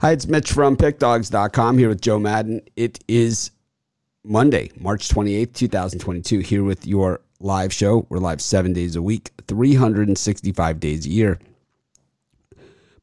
[0.00, 2.60] Hi, it's Mitch from PickDogs.com here with Joe Madden.
[2.74, 3.52] It is
[4.24, 8.04] Monday, March 28th, 2022, here with your live show.
[8.08, 11.38] We're live seven days a week, 365 days a year.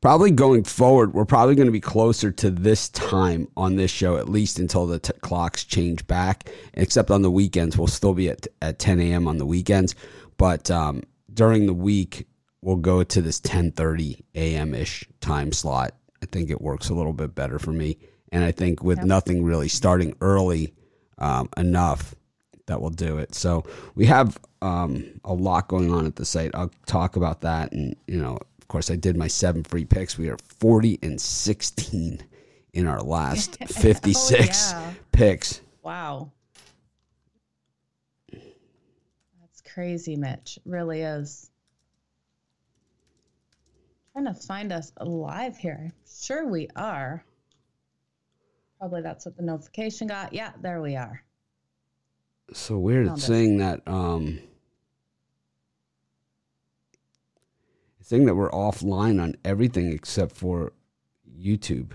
[0.02, 4.18] Probably going forward, we're probably going to be closer to this time on this show,
[4.18, 6.52] at least until the t- clocks change back.
[6.73, 9.30] Except on the weekends, we'll still be at, at 10 a.m.
[9.30, 9.96] on the weekends.
[10.38, 11.04] But um,
[11.34, 12.28] during the week,
[12.62, 14.73] we'll go to this 10:30 a.m.
[14.73, 17.98] ish time slot I think it works a little bit better for me.
[18.32, 19.07] And I think with yep.
[19.07, 20.74] nothing really starting early
[21.18, 22.16] um, enough,
[22.68, 23.36] that will do it.
[23.36, 26.52] So we have um, a lot going on at the site.
[26.54, 27.71] I'll talk about that.
[27.74, 30.18] And, you know, of course, I did my seven free picks.
[30.18, 32.23] We are 40 and 16
[32.73, 34.94] in our last 56 oh, yeah.
[35.12, 35.62] picks.
[35.84, 36.31] Wow.
[38.31, 40.58] That's crazy, Mitch.
[40.58, 41.50] It really is
[44.14, 45.92] trying to find us alive here.
[46.08, 47.23] Sure, we are.
[48.80, 50.34] Probably that's what the notification got.
[50.34, 51.23] Yeah, there we are.
[52.54, 53.08] So weird.
[53.08, 54.39] It's saying that um,
[58.02, 60.73] saying that we're offline on everything except for
[61.39, 61.92] YouTube.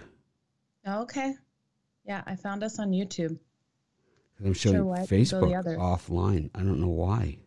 [0.86, 1.34] okay.
[2.06, 3.36] Yeah, I found us on YouTube.
[4.44, 6.50] I'm showing sure Facebook offline.
[6.54, 7.38] I don't know why.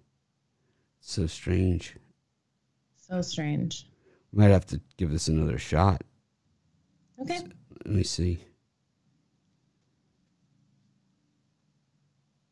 [0.99, 1.95] It's so strange.
[2.97, 3.87] So strange.
[4.31, 6.03] Might have to give this another shot.
[7.21, 7.39] Okay.
[7.85, 8.43] Let me see.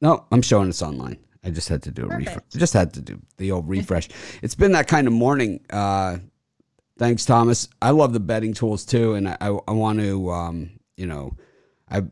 [0.01, 1.17] No, I'm showing this online.
[1.43, 2.37] I just had to do a refresh.
[2.37, 4.09] I just had to do the old refresh.
[4.41, 5.61] it's been that kind of morning.
[5.69, 6.17] Uh,
[6.97, 7.69] thanks, Thomas.
[7.81, 11.37] I love the betting tools too, and I, I, I want to, um, you know,
[11.89, 12.03] I,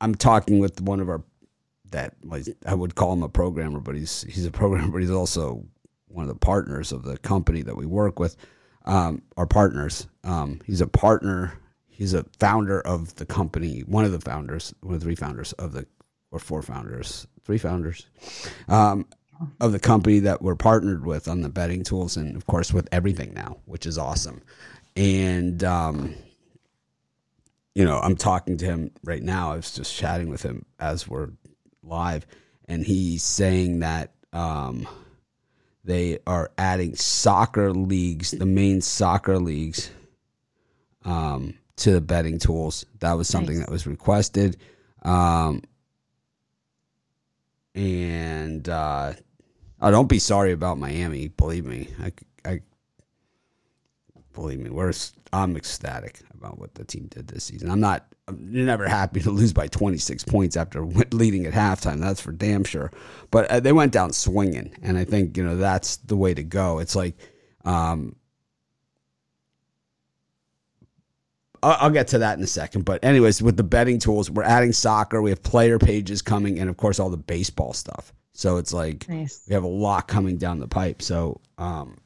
[0.00, 1.22] I'm talking with one of our
[1.90, 2.14] that
[2.66, 5.64] I would call him a programmer, but he's he's a programmer, but he's also
[6.08, 8.36] one of the partners of the company that we work with,
[8.84, 10.06] um, our partners.
[10.24, 11.54] Um, he's a partner.
[11.86, 15.52] He's a founder of the company, one of the founders, one of the three founders
[15.54, 15.84] of the,
[16.30, 18.06] or four founders, three founders,
[18.68, 19.04] um,
[19.60, 22.88] of the company that we're partnered with on the betting tools and, of course, with
[22.92, 24.42] everything now, which is awesome.
[24.94, 26.14] And, um,
[27.74, 29.52] you know, I'm talking to him right now.
[29.52, 31.30] I was just chatting with him as we're
[31.82, 32.26] live,
[32.66, 34.86] and he's saying that um,
[35.88, 39.90] they are adding soccer leagues, the main soccer leagues,
[41.06, 42.84] um, to the betting tools.
[43.00, 43.64] That was something nice.
[43.64, 44.58] that was requested.
[45.00, 45.62] Um,
[47.74, 49.14] and uh,
[49.80, 51.28] oh, don't be sorry about Miami.
[51.28, 52.12] Believe me, I,
[52.44, 52.60] I
[54.34, 54.92] believe me, we're
[55.32, 57.70] I'm ecstatic about what the team did this season.
[57.70, 62.00] I'm not you're never happy to lose by 26 points after leading at halftime.
[62.00, 62.92] That's for damn sure.
[63.30, 66.42] But uh, they went down swinging, and I think you know that's the way to
[66.42, 66.78] go.
[66.78, 67.16] It's like,
[67.64, 68.16] um,
[71.62, 72.84] I'll get to that in a second.
[72.84, 75.20] But anyways, with the betting tools, we're adding soccer.
[75.20, 78.12] We have player pages coming, and of course all the baseball stuff.
[78.32, 79.42] So it's like nice.
[79.48, 81.02] we have a lot coming down the pipe.
[81.02, 81.98] So um,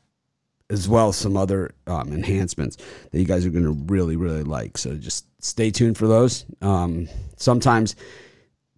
[0.71, 2.77] as well as some other um, enhancements
[3.11, 4.79] that you guys are going to really, really like.
[4.79, 6.45] So just stay tuned for those.
[6.61, 7.97] Um, sometimes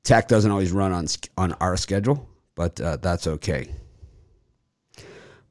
[0.02, 1.06] tech doesn't always run on
[1.36, 3.68] on our schedule, but uh, that's okay.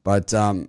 [0.02, 0.68] But um,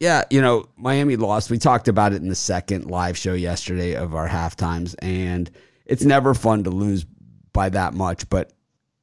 [0.00, 1.50] yeah, you know, Miami lost.
[1.50, 5.50] We talked about it in the second live show yesterday of our half times, and
[5.86, 7.06] it's never fun to lose
[7.52, 8.28] by that much.
[8.28, 8.52] But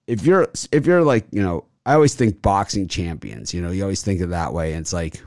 [0.08, 3.54] if you're if you're like you know, I always think boxing champions.
[3.54, 5.22] You know, you always think of that way, and it's like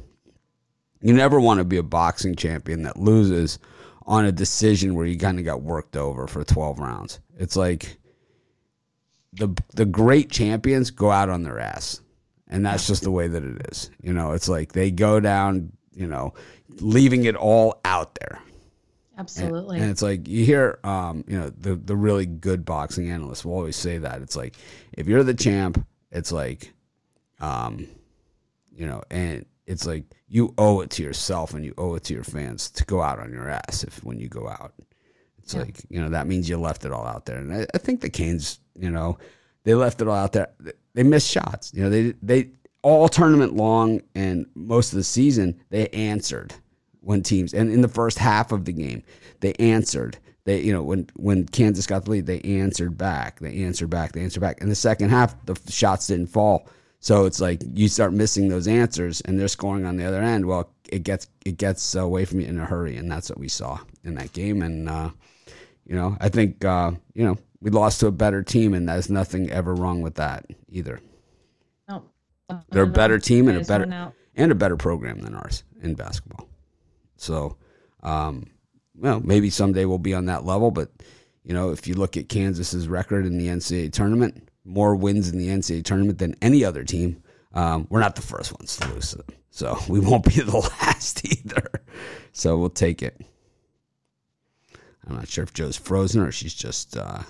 [1.01, 3.59] you never want to be a boxing champion that loses
[4.07, 7.21] on a decision where you kind of got worked over for 12 rounds.
[7.39, 7.99] It's like
[9.33, 12.01] the the great champions go out on their ass.
[12.49, 13.91] And that's just the way that it is.
[14.01, 16.35] You know, it's like they go down, you know,
[16.81, 18.41] leaving it all out there.
[19.19, 19.77] Absolutely.
[19.77, 23.45] And, and, it's like you hear, um, you know, the the really good boxing analysts
[23.45, 24.55] will always say that it's like
[24.93, 26.73] if you're the champ, it's like,
[27.41, 27.89] um,
[28.73, 32.15] you know, and it's like you owe it to yourself and you owe it to
[32.15, 34.73] your fans to go out on your ass if when you go out.
[35.39, 35.63] It's yeah.
[35.63, 38.01] like you know that means you left it all out there, and I, I, think
[38.01, 39.19] the Canes, you know,
[39.65, 40.49] they left it all out there.
[40.95, 41.73] They missed shots.
[41.75, 42.51] You know, they they
[42.83, 46.55] all tournament long and most of the season they answered
[47.01, 49.03] when teams and in the first half of the game
[49.41, 50.17] they answered.
[50.45, 53.41] They you know when when Kansas got the lead they answered back.
[53.41, 54.13] They answered back.
[54.13, 54.61] They answered back.
[54.61, 56.69] In the second half the shots didn't fall
[57.01, 60.47] so it's like you start missing those answers, and they're scoring on the other end.
[60.47, 63.49] Well, it gets it gets away from you in a hurry, and that's what we
[63.49, 64.63] saw in that game.
[64.63, 65.11] And uh,
[65.87, 69.11] you know, I think uh, you know we lost to a better team, and there's
[69.11, 71.01] nothing ever wrong with that either.
[71.89, 72.05] No,
[72.71, 76.49] they're a better team and a better and a better program than ours in basketball.
[77.17, 77.57] So,
[78.03, 78.47] um,
[78.95, 80.71] well, maybe someday we'll be on that level.
[80.71, 80.91] But
[81.45, 85.39] you know, if you look at Kansas's record in the NCAA tournament, more wins in
[85.39, 87.23] the NCAA tournament than any other team.
[87.55, 91.25] Um, we're not the first ones to lose them, so we won't be the last
[91.25, 91.83] either.
[92.33, 93.21] So we'll take it.
[95.09, 97.21] I'm not sure if Joe's frozen or she's just uh,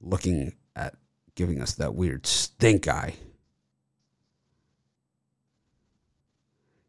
[0.00, 0.94] looking at
[1.34, 3.14] giving us that weird stink eye.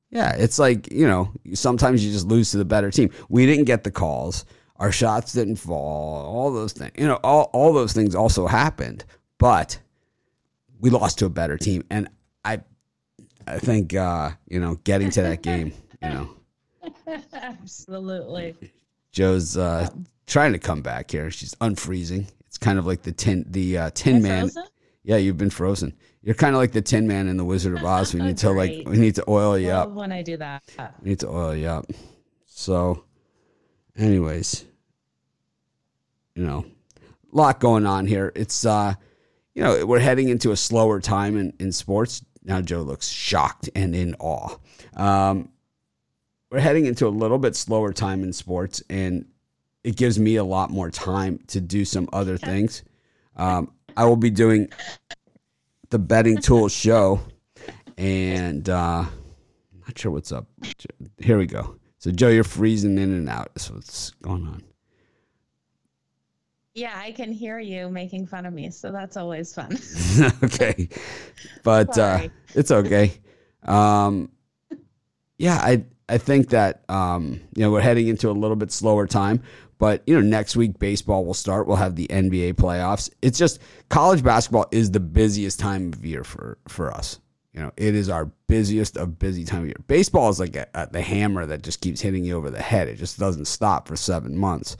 [0.09, 3.09] Yeah, it's like, you know, sometimes you just lose to the better team.
[3.27, 4.45] We didn't get the calls.
[4.79, 6.25] Our shots didn't fall.
[6.25, 6.91] All those things.
[6.97, 9.05] You know, all, all those things also happened,
[9.37, 9.79] but
[10.79, 11.83] we lost to a better team.
[11.89, 12.09] And
[12.45, 12.61] I
[13.47, 16.29] I think uh, you know, getting to that game, you know.
[17.33, 18.55] Absolutely.
[19.11, 19.89] Joe's uh,
[20.27, 21.31] trying to come back here.
[21.31, 22.27] She's unfreezing.
[22.45, 24.49] It's kind of like the tin the uh, tin man.
[24.49, 24.63] Frozen?
[25.03, 25.93] Yeah, you've been frozen.
[26.21, 28.13] You're kind of like the Tin Man in the Wizard of Oz.
[28.13, 29.91] We need to like we need to oil you up.
[29.91, 30.63] When I do that.
[31.01, 31.85] We need to oil you up.
[32.45, 33.05] So,
[33.97, 34.65] anyways,
[36.35, 36.65] you know,
[36.97, 38.31] a lot going on here.
[38.35, 38.93] It's uh,
[39.53, 42.23] you know, we're heading into a slower time in in sports.
[42.43, 44.55] Now Joe looks shocked and in awe.
[44.95, 45.49] Um,
[46.49, 49.25] we're heading into a little bit slower time in sports, and
[49.83, 52.83] it gives me a lot more time to do some other things.
[53.35, 54.69] Um, I will be doing
[55.89, 57.19] the betting tools show,
[57.97, 60.47] and uh, I'm not sure what's up.
[61.19, 61.77] Here we go.
[61.99, 63.49] So Joe, you're freezing in and out.
[63.53, 64.63] That's what's going on.
[66.73, 69.79] Yeah, I can hear you making fun of me, so that's always fun.
[70.43, 70.89] okay,
[71.63, 73.13] but uh, it's okay.
[73.63, 74.29] Um,
[75.39, 79.07] yeah, I I think that um, you know we're heading into a little bit slower
[79.07, 79.41] time,
[79.79, 81.65] but you know next week baseball will start.
[81.65, 83.09] We'll have the NBA playoffs.
[83.23, 83.59] It's just
[83.89, 87.19] college basketball is the busiest time of year for for us.
[87.57, 89.81] You know, it is our busiest of busy time of year.
[89.87, 92.87] Baseball is like a, a, the hammer that just keeps hitting you over the head.
[92.87, 94.77] It just doesn't stop for seven months.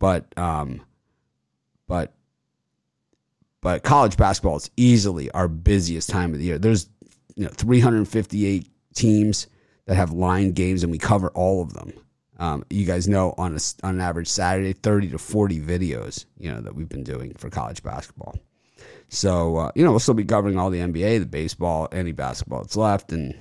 [0.00, 0.80] But um,
[1.86, 2.14] but
[3.60, 6.58] but college basketball is easily our busiest time of the year.
[6.58, 6.88] There's
[7.36, 9.46] you know 358 teams
[9.84, 11.92] that have line games, and we cover all of them.
[12.40, 16.50] Um, you guys know on a, on an average Saturday, 30 to 40 videos, you
[16.52, 18.36] know that we've been doing for college basketball.
[19.08, 22.62] So uh, you know we'll still be covering all the NBA, the baseball, any basketball
[22.62, 23.34] that's left, and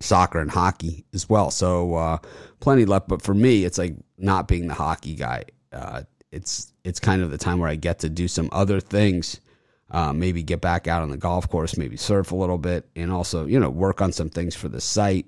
[0.00, 1.50] soccer and hockey as well.
[1.50, 2.18] So uh,
[2.60, 3.08] plenty left.
[3.08, 5.44] But for me, it's like not being the hockey guy.
[5.72, 6.02] Uh,
[6.32, 9.40] it's it's kind of the time where I get to do some other things.
[9.88, 13.12] Uh, maybe get back out on the golf course, maybe surf a little bit, and
[13.12, 15.26] also you know work on some things for the site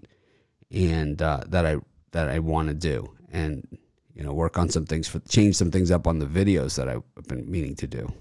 [0.71, 1.77] and uh, that I
[2.13, 3.67] that I want to do, and
[4.15, 6.89] you know work on some things for change some things up on the videos that
[6.89, 8.13] I've been meaning to do.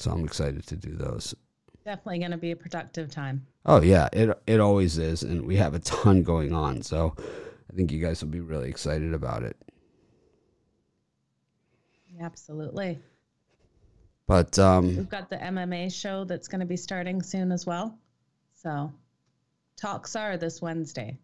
[0.00, 1.34] So I'm excited to do those.
[1.84, 3.46] Definitely going to be a productive time.
[3.66, 6.82] Oh yeah, it it always is, and we have a ton going on.
[6.82, 9.56] So I think you guys will be really excited about it.
[12.20, 12.98] Absolutely.
[14.26, 17.98] But um, We've got the MMA show that's going to be starting soon as well.
[18.54, 18.92] So
[19.76, 21.18] talks are this Wednesday.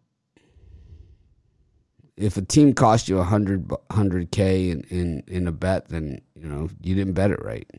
[2.15, 6.21] if a team cost you a hundred hundred k in, in in a bet, then
[6.35, 7.69] you know you didn't bet it right.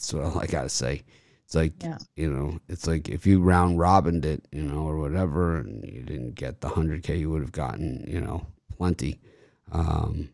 [0.00, 1.02] That's what I gotta say.
[1.44, 1.98] It's like Yeah.
[2.16, 6.02] you know, it's like if you round robined it, you know, or whatever, and you
[6.02, 8.46] didn't get the hundred k, you would have gotten, you know,
[8.78, 9.20] plenty.
[9.70, 10.30] Um,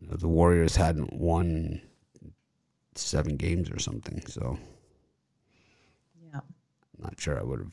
[0.00, 1.82] you know, the Warriors hadn't won
[2.94, 4.58] seven games or something, so
[6.32, 6.40] Yeah.
[6.40, 7.72] I'm not sure I would have,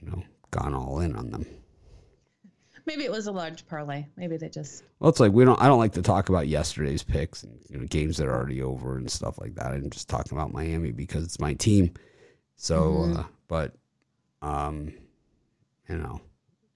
[0.00, 1.44] you know, gone all in on them.
[2.90, 4.04] Maybe it was a large parlay.
[4.16, 5.62] Maybe they just Well, it's like we don't.
[5.62, 8.62] I don't like to talk about yesterday's picks and you know, games that are already
[8.62, 9.66] over and stuff like that.
[9.68, 11.94] I'm just talking about Miami because it's my team.
[12.56, 13.76] So, uh, but,
[14.42, 14.92] um,
[15.88, 16.20] you know,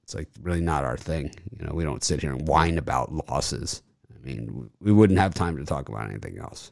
[0.05, 1.35] it's like really not our thing.
[1.59, 3.83] You know, we don't sit here and whine about losses.
[4.15, 6.71] I mean, we wouldn't have time to talk about anything else.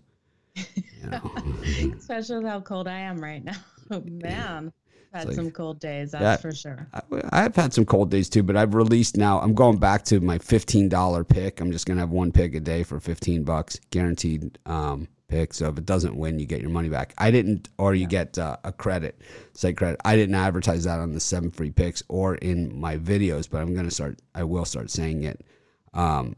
[0.55, 1.33] You know,
[1.99, 3.57] especially with how cold I am right now.
[3.91, 4.73] Oh, man.
[5.13, 6.37] Had like- some cold days, that's Yeah.
[6.37, 6.87] for sure.
[6.95, 7.03] I,
[7.45, 9.41] I've had some cold days too, but I've released now.
[9.41, 11.61] I'm going back to my fifteen dollar pick.
[11.61, 15.53] I'm just gonna have one pick a day for fifteen bucks, guaranteed um, pick.
[15.53, 17.13] So if it doesn't win, you get your money back.
[17.19, 19.21] I didn't, or you get uh, a credit,
[19.53, 20.01] site credit.
[20.05, 23.75] I didn't advertise that on the seven free picks or in my videos, but I'm
[23.75, 24.19] gonna start.
[24.35, 25.45] I will start saying it
[25.93, 26.37] um,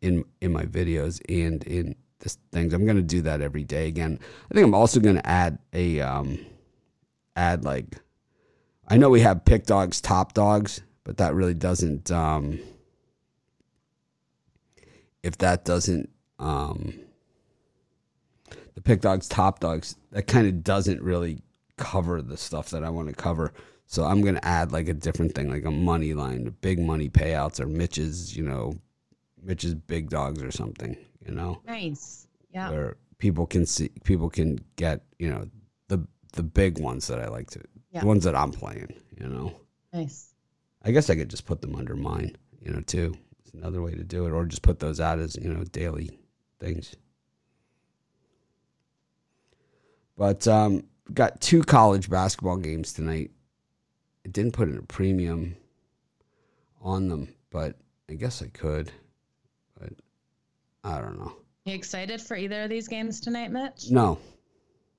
[0.00, 2.72] in in my videos and in this things.
[2.72, 4.18] I'm gonna do that every day again.
[4.50, 6.38] I think I'm also gonna add a um,
[7.36, 7.96] add like
[8.88, 12.10] I know we have pick dogs, top dogs, but that really doesn't.
[12.10, 12.60] Um,
[15.22, 16.94] if that doesn't, um,
[18.74, 21.40] the pick dogs, top dogs, that kind of doesn't really
[21.76, 23.52] cover the stuff that I want to cover.
[23.86, 27.60] So I'm gonna add like a different thing, like a money line, big money payouts,
[27.60, 28.74] or Mitch's, you know,
[29.42, 30.96] Mitch's big dogs or something.
[31.26, 32.26] You know, Nice.
[32.52, 32.70] Yeah.
[32.70, 35.48] where people can see, people can get, you know,
[35.88, 37.60] the the big ones that I like to,
[37.94, 38.00] Yeah.
[38.00, 38.92] the ones that I'm playing.
[39.18, 39.54] You know,
[39.92, 40.34] Nice.
[40.82, 42.36] I guess I could just put them under mine.
[42.60, 43.14] You know, too.
[43.40, 46.18] It's another way to do it, or just put those out as you know daily
[46.58, 46.96] things.
[50.16, 53.30] But um, got two college basketball games tonight.
[54.26, 55.56] I didn't put in a premium
[56.82, 57.76] on them, but
[58.08, 58.90] I guess I could.
[59.78, 59.92] But
[60.82, 61.32] I don't know.
[61.64, 63.90] You excited for either of these games tonight, Mitch?
[63.90, 64.18] No.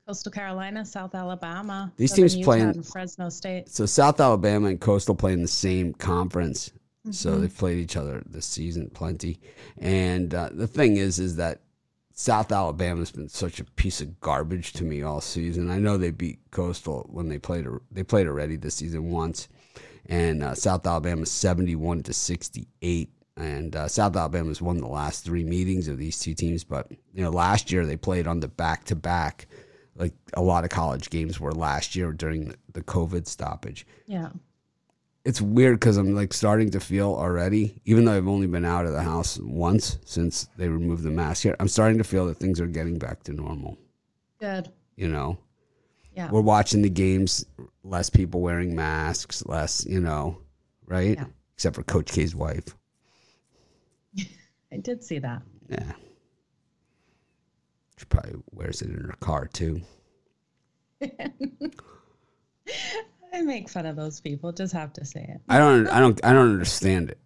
[0.07, 1.91] Coastal Carolina, South Alabama.
[1.97, 3.69] These Southern teams Utah, playing- Fresno State.
[3.69, 6.71] So South Alabama and Coastal play in the same conference,
[7.11, 7.41] so Mm-hmm.
[7.41, 9.39] they've played each other this season plenty.
[9.79, 11.61] And uh, the thing is, is that
[12.13, 15.69] South Alabama's been such a piece of garbage to me all season.
[15.71, 17.65] I know they beat Coastal when they played.
[17.91, 19.49] They played already this season once,
[20.05, 23.09] and uh, South Alabama seventy-one to sixty-eight.
[23.37, 27.21] And uh, South Alabama's won the last three meetings of these two teams, but you
[27.21, 29.47] know last year they played on the back-to-back.
[29.95, 34.29] Like a lot of college games were last year during the- COVID stoppage Yeah.
[35.23, 38.85] it's weird because I'm like starting to feel already, even though I've only been out
[38.85, 42.35] of the house once since they removed the mask here, I'm starting to feel that
[42.37, 43.77] things are getting back to normal.
[44.39, 44.69] Good.
[44.97, 45.37] You know,
[46.13, 46.29] Yeah.
[46.29, 47.45] we're watching the games,
[47.83, 50.37] less people wearing masks, less, you know,
[50.85, 51.17] right?
[51.17, 51.25] Yeah.
[51.55, 52.75] Except for Coach K's wife.
[54.71, 55.41] I did see that.
[55.69, 55.93] Yeah.
[57.97, 59.81] She probably wears it in her car too.
[63.33, 64.51] I make fun of those people.
[64.51, 65.41] Just have to say it.
[65.49, 67.19] I don't, I don't, I don't understand it.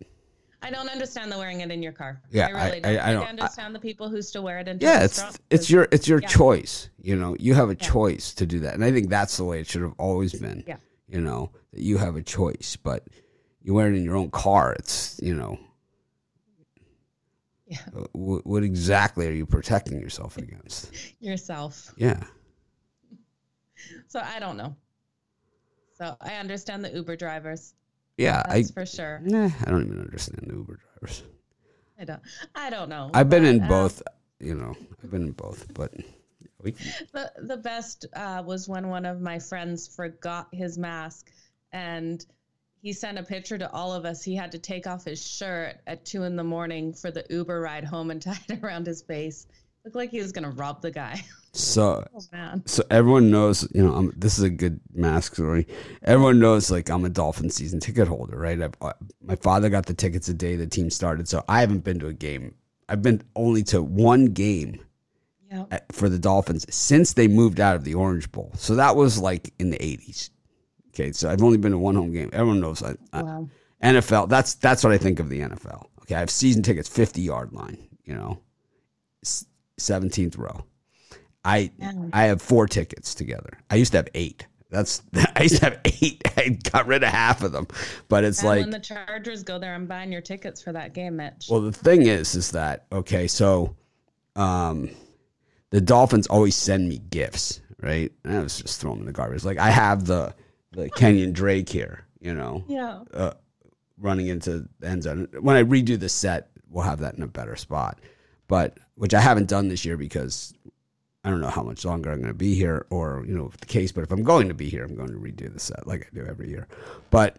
[0.62, 2.22] I don't understand the wearing it in your car.
[2.32, 2.86] Yeah, I really I- don't.
[3.00, 4.80] I- I don't- understand the people who still wear it in.
[4.82, 6.28] Yeah, it's it's your it's your Yeah.
[6.28, 6.90] choice.
[7.02, 9.62] You know, you have a choice to do that, and I think that's the way
[9.62, 10.64] it should have always been.
[10.68, 10.78] Yeah.
[11.08, 13.08] You know that you have a choice, but
[13.62, 14.74] you wear it in your own car.
[14.74, 15.58] It's you know.
[17.70, 17.78] Yeah.
[17.96, 20.92] uh, What, what exactly are you protecting yourself against?
[21.22, 21.94] yourself.
[21.98, 22.22] Yeah.
[24.08, 24.76] So I don't know.
[25.98, 27.74] So I understand the Uber drivers.
[28.18, 29.22] Yeah, I for sure.
[29.24, 31.24] nah, I don't even understand the Uber drivers.
[32.00, 32.22] I don't.
[32.56, 33.12] I don't know.
[33.14, 34.02] I've been in uh, both.
[34.40, 35.94] You know, I've been in both, but
[36.64, 36.72] we,
[37.14, 41.32] The the best uh, was when one of my friends forgot his mask,
[41.72, 42.26] and
[42.82, 44.24] he sent a picture to all of us.
[44.24, 47.60] He had to take off his shirt at two in the morning for the Uber
[47.62, 49.48] ride home and tie it around his face.
[49.86, 51.24] Looked like he was gonna rob the guy.
[51.54, 55.68] so Oh so everyone knows, you know, I'm, this is a good mask story.
[56.04, 58.62] Everyone knows, like, I'm a Dolphin season ticket holder, right?
[58.62, 61.84] I've, uh, my father got the tickets the day the team started, so I haven't
[61.86, 62.56] been to a game.
[62.90, 64.84] I've been only to one game
[65.50, 65.66] Yeah.
[65.72, 68.52] at- for the Dolphins since they moved out of the Orange Bowl.
[68.56, 70.30] So that was like in the 80s.
[71.00, 72.30] Okay, so I've only been to one home game.
[72.34, 73.46] Everyone knows I, I,
[73.82, 74.28] NFL.
[74.28, 75.86] That's that's what I think of the NFL.
[76.02, 77.78] Okay, I have season tickets, 50 yard line.
[78.04, 78.42] You know,
[79.78, 80.66] seventeenth row.
[81.46, 81.94] I Yeah.
[82.12, 83.60] I have four tickets together.
[83.70, 84.46] I used to have eight.
[84.70, 85.02] That's
[85.36, 86.22] I used to have eight.
[86.38, 87.68] I got rid of half of them,
[88.10, 90.94] but it's And like when the Chargers go there, I'm buying your tickets for that
[90.94, 91.48] game, Mitch.
[91.50, 93.28] well, the thing is, is that okay?
[93.28, 93.76] So,
[94.36, 94.90] um,
[95.70, 98.12] the Dolphins always send me gifts, right?
[98.26, 99.46] And I was just throwing them in the garbage.
[99.46, 100.34] Like I have the
[100.72, 103.04] the Kenyon Drake here, you know, yeah.
[103.14, 103.34] uh,
[103.98, 105.28] running into the end zone.
[105.40, 108.00] When I redo the set, we'll have that in a better spot.
[108.48, 110.54] But which I haven't done this year because
[111.24, 113.66] I don't know how much longer I'm going to be here, or you know the
[113.66, 113.92] case.
[113.92, 116.16] But if I'm going to be here, I'm going to redo the set like I
[116.16, 116.68] do every year.
[117.10, 117.38] But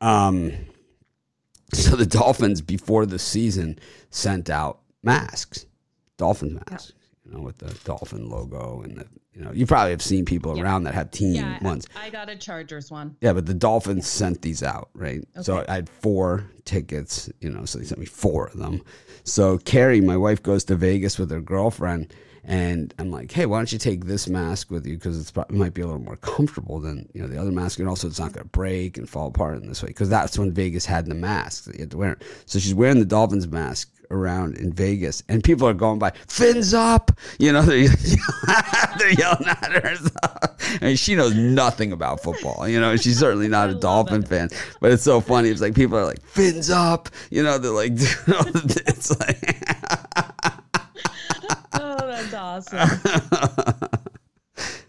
[0.00, 0.52] um,
[1.72, 3.78] so the Dolphins before the season
[4.10, 5.66] sent out masks,
[6.16, 6.92] Dolphins masks,
[7.24, 9.06] you know, with the dolphin logo and the
[9.36, 11.62] you know you probably have seen people around that have team Yeah.
[11.62, 11.86] ones.
[12.00, 13.16] I got a Chargers one.
[13.20, 15.24] Yeah, but the Dolphins sent these out, right?
[15.36, 15.42] Okay.
[15.42, 18.82] So I had four tickets, you know, so they sent me four of them.
[19.24, 22.14] So Carrie, my wife, goes to Vegas with her girlfriend,
[22.44, 24.94] and I'm like, hey, why don't you take this mask with you?
[24.94, 27.80] Because it might be a little more comfortable than, you know, the other mask.
[27.80, 29.88] And also, it's not going to break and fall apart in this way.
[29.88, 32.18] Because that's when Vegas had the mask that you had to wear.
[32.44, 36.74] So she's wearing the Dolphins mask around in Vegas, and people are going by, fins
[36.74, 37.10] up!
[37.38, 37.88] You know, they're,
[38.98, 40.78] they're yelling at her.
[40.80, 42.68] Mean, she knows nothing about football.
[42.68, 44.48] You know, she's certainly not a Dolphin fan.
[44.80, 45.48] But it's so funny.
[45.48, 47.08] It's like people are like, fins up!
[47.30, 49.58] You know, they're like, it's like.
[51.72, 52.88] Oh, that's awesome.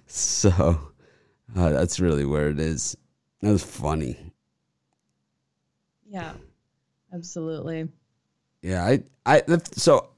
[0.07, 0.49] So
[1.55, 2.97] uh, that's really where it is.
[3.41, 4.17] That was funny.
[6.09, 6.33] yeah.
[7.13, 7.87] Absolutely.
[8.61, 10.09] Yeah, I, I, so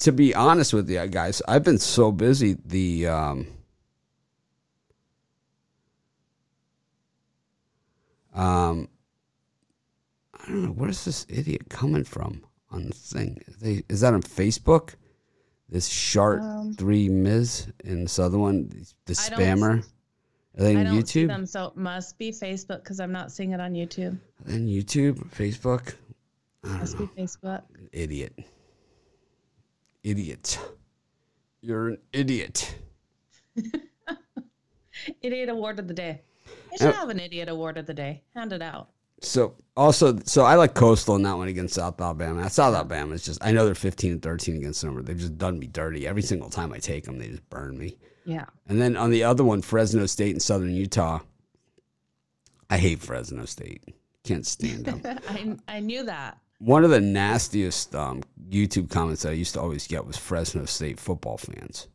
[0.00, 2.56] to be honest with you guys, I've been so busy.
[2.64, 3.46] The, um,
[8.34, 8.88] Um,
[10.34, 13.42] I don't know where's this idiot coming from on the thing.
[13.46, 14.94] Is, they, is that on Facebook?
[15.68, 18.70] This Shart Um, Three Ms and this other one,
[19.06, 19.84] the spammer.
[20.58, 21.28] Are they I on YouTube?
[21.28, 24.18] them, so it must be Facebook because I'm not seeing it on YouTube.
[24.48, 25.94] On YouTube, Facebook.
[26.64, 27.06] I don't Must know.
[27.14, 27.62] be Facebook.
[27.92, 28.38] Idiot.
[30.02, 30.58] Idiot.
[31.62, 32.74] You're an idiot.
[35.22, 36.22] Idiot Award of the Day.
[36.46, 38.22] They Uh, should have an Idiot Award of the Day.
[38.34, 38.90] Hand it out.
[39.22, 42.48] So also, so I like Coastal in that one against South Alabama.
[42.48, 45.02] South Alabama is just I know they're fifteen and thirteen against Summer.
[45.02, 47.18] They've just done me dirty every single time I take them.
[47.18, 47.98] They just burn me.
[48.24, 48.46] Yeah.
[48.68, 51.20] And then on the other one, Fresno State and Southern Utah.
[52.70, 53.82] I hate Fresno State.
[54.24, 55.02] Can't stand them.
[55.28, 56.38] I, I knew that.
[56.60, 60.64] One of the nastiest um, YouTube comments that I used to always get was Fresno
[60.66, 61.88] State football fans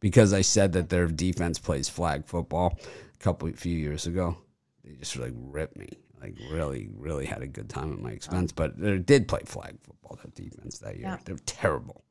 [0.00, 2.78] because I said that their defense plays flag football
[3.14, 4.36] a couple few years ago.
[4.84, 5.88] They just like ripped me,
[6.20, 8.50] like really, really had a good time at my expense.
[8.50, 10.18] But they did play flag football.
[10.22, 11.18] Their defense that year, Yeah.
[11.24, 12.02] they're terrible.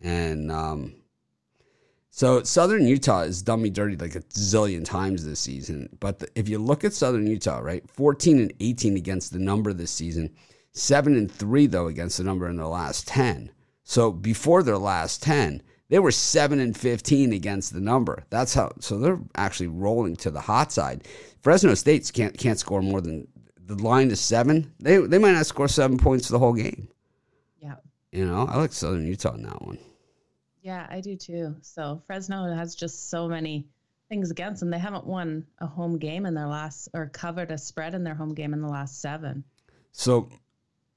[0.00, 0.94] And um,
[2.10, 5.88] so Southern Utah has done me dirty like a zillion times this season.
[5.98, 9.72] But the, if you look at Southern Utah, right, fourteen and eighteen against the number
[9.72, 10.30] this season,
[10.72, 13.50] seven and three though against the number in their last ten.
[13.84, 18.24] So before their last ten, they were seven and fifteen against the number.
[18.30, 18.72] That's how.
[18.80, 21.06] So they're actually rolling to the hot side.
[21.40, 23.28] Fresno State's can't can't score more than
[23.64, 24.72] the line is seven.
[24.80, 26.88] They they might not score seven points the whole game.
[27.58, 27.76] Yeah.
[28.10, 29.78] You know, I like Southern Utah in that one.
[30.62, 31.56] Yeah, I do too.
[31.62, 33.66] So Fresno has just so many
[34.08, 34.70] things against them.
[34.70, 38.14] They haven't won a home game in their last, or covered a spread in their
[38.14, 39.42] home game in the last seven.
[39.90, 40.28] So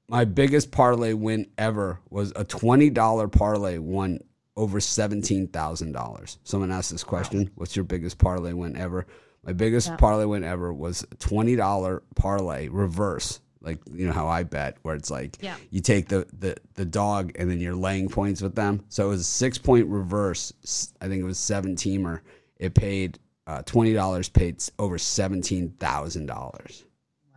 [0.08, 4.20] my biggest parlay win ever was a twenty dollar parlay won
[4.58, 6.38] over seventeen thousand dollars.
[6.44, 9.06] Someone asked this question: "What's your biggest parlay win ever?"
[9.44, 9.96] My biggest Yeah.
[9.98, 13.40] parlay win ever was a twenty dollar parlay reverse.
[13.62, 15.56] Like you know how I bet, where it's like Yeah.
[15.72, 18.84] you take the, the the dog and then you're laying points with them.
[18.90, 20.54] So it was a six point reverse.
[21.02, 22.22] I think it was seven teamer.
[22.58, 26.84] It paid uh, twenty dollars, paid over seventeen thousand dollars.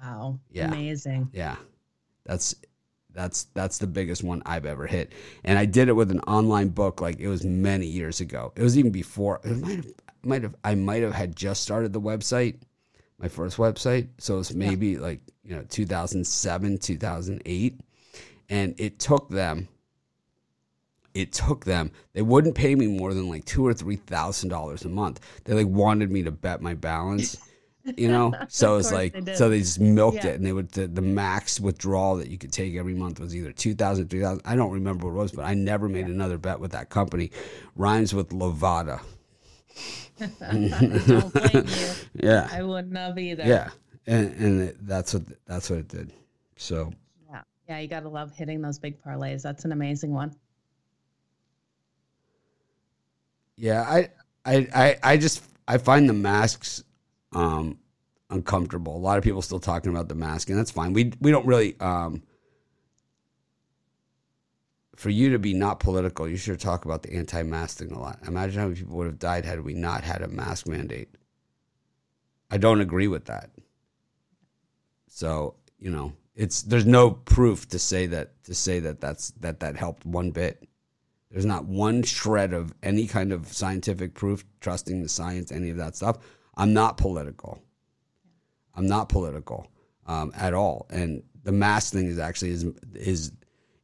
[0.02, 0.38] Wow.
[0.50, 0.68] Yeah.
[0.68, 1.30] Amazing.
[1.32, 1.56] Yeah.
[2.28, 2.54] That's
[3.12, 5.12] that's that's the biggest one I've ever hit.
[5.42, 8.52] And I did it with an online book like it was many years ago.
[8.54, 11.92] It was even before it might have might have I might have had just started
[11.92, 12.60] the website,
[13.18, 14.08] my first website.
[14.18, 17.80] So it was maybe like, you know, 2007, 2008.
[18.50, 19.68] And it took them
[21.14, 24.84] it took them they wouldn't pay me more than like two or three thousand dollars
[24.84, 27.36] a month they like wanted me to bet my balance
[27.96, 30.28] you know so it's like they so they just milked Yeah.
[30.30, 33.34] it and they would the, the max withdrawal that you could take every month was
[33.34, 36.60] either 2000 3000 i don't remember what it was but i never made another bet
[36.60, 37.30] with that company
[37.76, 39.00] rhymes with levada
[40.18, 41.92] Don't blame you.
[42.28, 43.44] yeah I wouldn't have either.
[43.44, 43.70] yeah
[44.06, 46.12] and, and it, that's what that's what it did
[46.56, 46.92] so
[47.30, 47.42] Yeah.
[47.68, 47.78] Yeah.
[47.78, 49.42] You got to love hitting those big parlays.
[49.42, 50.34] That's an amazing one.
[53.56, 54.08] Yeah, I,
[54.44, 56.82] I, I, I just I find the masks
[57.32, 57.78] um,
[58.30, 58.96] uncomfortable.
[58.96, 60.92] A lot of people still talking about the mask, and that's fine.
[60.92, 61.78] We we don't really.
[61.80, 62.22] Um,
[64.96, 68.18] for you to be not political, you should talk about the anti-mask thing a lot.
[68.26, 71.08] Imagine how many people would have died had we not had a mask mandate.
[72.50, 73.50] I don't agree with that.
[75.06, 79.60] So you know, it's there's no proof to say that to say that that's that
[79.60, 80.68] that helped one bit.
[81.30, 85.76] There's not one shred of any kind of scientific proof, trusting the science, any of
[85.76, 86.18] that stuff.
[86.58, 87.62] I'm not political.
[88.74, 89.70] I'm not political
[90.06, 90.86] um, at all.
[90.90, 93.32] And the mask thing is actually is is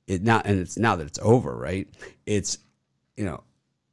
[0.07, 1.89] it now and it's now that it's over, right?
[2.27, 2.59] It's
[3.17, 3.43] you know,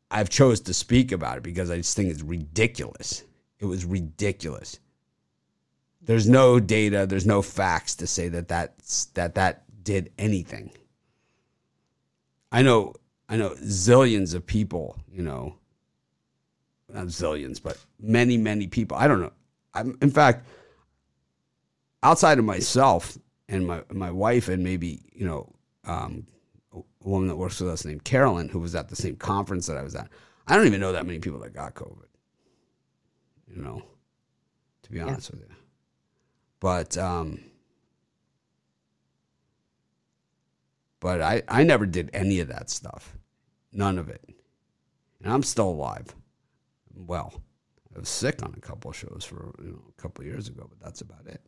[0.10, 3.24] I've chose to speak about it because I just think it's ridiculous.
[3.60, 4.80] It was ridiculous.
[6.02, 10.72] There's no data, there's no facts to say that that's, that that did anything.
[12.52, 12.96] I know
[13.30, 15.56] I know zillions of people, you know,
[16.94, 18.98] not zillions, but many, many people.
[18.98, 19.34] I don't know.
[19.74, 20.46] I'm, in fact,
[22.04, 25.54] outside of myself and my my wife and maybe you know
[25.86, 26.26] um,
[26.74, 29.78] a woman that works with us named Carolyn, who was at the same conference that
[29.78, 30.10] I was at.
[30.48, 32.08] I don't even know that many people that got COVID.
[33.54, 33.84] You know,
[34.84, 35.56] to be honest with you.
[36.60, 37.40] But um,
[41.00, 43.18] but I I never did any of that stuff.
[43.74, 44.24] None of it.
[45.24, 46.16] And I'm still alive.
[46.96, 47.42] Well,
[47.96, 50.48] I was sick on a couple of shows for you know, a couple of years
[50.48, 51.42] ago, but that's about it.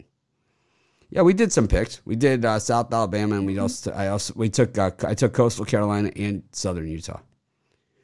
[1.10, 2.01] Yeah, we did some picks.
[2.06, 5.34] We did uh, South Alabama, and we also I also we took uh, I took
[5.34, 7.19] Coastal Carolina and Southern Utah.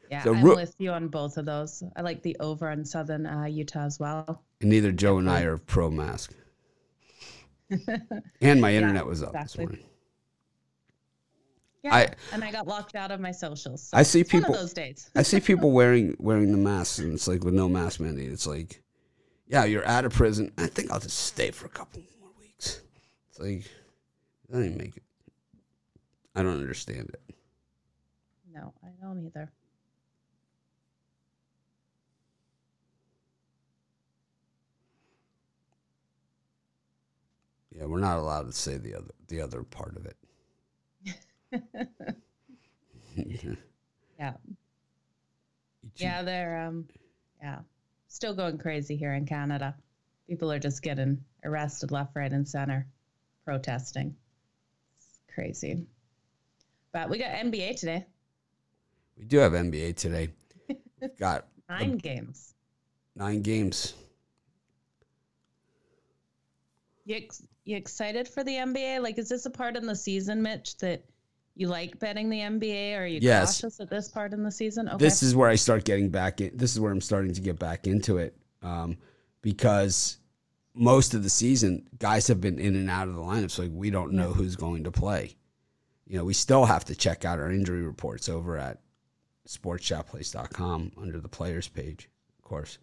[0.10, 1.84] Yeah, So I'm with you on both of those.
[1.95, 4.43] I like the over on southern uh, Utah as well.
[4.60, 6.34] And neither Joe and I are pro mask.
[8.41, 9.65] and my internet yeah, was up exactly.
[9.65, 9.88] this morning.
[11.84, 13.84] Yeah, I, and I got locked out of my socials.
[13.84, 15.10] So I see people those days.
[15.15, 18.32] I see people wearing wearing the masks, and it's like with no mask mandate.
[18.32, 18.82] It's like,
[19.48, 20.52] yeah, you're out of prison.
[20.58, 22.82] I think I'll just stay for a couple more weeks.
[23.30, 23.63] It's like,
[24.54, 25.04] I didn't make it.
[26.36, 27.36] I don't understand it.
[28.54, 29.50] No, I don't either.
[37.72, 40.18] Yeah, we're not allowed to say the other the other part of it.
[44.18, 44.34] yeah.
[45.96, 46.88] Yeah, they're um
[47.42, 47.60] yeah.
[48.08, 49.76] Still going crazy here in Canada.
[50.28, 52.88] People are just getting arrested left, right, and center
[53.46, 54.16] protesting.
[54.98, 55.86] It's crazy.
[56.92, 58.06] But we got NBA today.
[59.18, 60.30] We do have NBA today.
[61.02, 62.56] We've got nine games.
[63.16, 63.94] Nine games.
[67.06, 69.02] You ex- you excited for the NBA?
[69.02, 71.04] Like, is this a part in the season, Mitch, that
[71.56, 72.96] you like betting the NBA?
[72.96, 73.62] Or are you yes.
[73.62, 74.88] cautious at this part in the season?
[74.88, 74.98] Okay.
[74.98, 76.56] This is where I start getting back in.
[76.56, 78.98] This is where I'm starting to get back into it um,
[79.42, 80.18] because
[80.74, 83.52] most of the season, guys have been in and out of the lineup.
[83.52, 85.36] So like, we don't know who's going to play.
[86.08, 88.80] You know, we still have to check out our injury reports over at
[89.48, 92.78] sportschatplace.com under the players page, of course,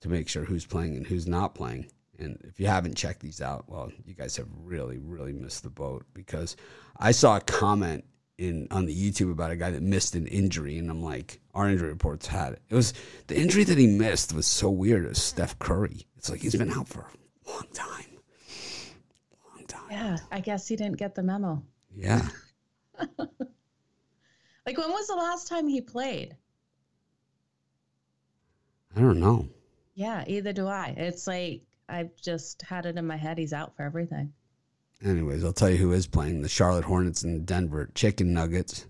[0.00, 1.86] to make sure who's playing and who's not playing.
[2.18, 5.70] And if you haven't checked these out, well, you guys have really, really missed the
[5.70, 6.56] boat because
[6.96, 8.04] I saw a comment
[8.38, 11.68] in on the YouTube about a guy that missed an injury, and I'm like, our
[11.68, 12.62] injury reports had it.
[12.68, 12.94] It was
[13.26, 15.04] the injury that he missed was so weird.
[15.04, 16.06] It was Steph Curry.
[16.16, 18.06] It's like he's been out for a long time,
[19.54, 19.90] long time.
[19.90, 21.62] Yeah, I guess he didn't get the memo.
[21.94, 22.28] Yeah.
[23.18, 26.36] like when was the last time he played?
[28.96, 29.48] I don't know.
[29.94, 30.94] Yeah, either do I.
[30.96, 33.38] It's like I've just had it in my head.
[33.38, 34.32] He's out for everything.
[35.04, 38.86] Anyways, I'll tell you who is playing the Charlotte Hornets and the Denver Chicken Nuggets,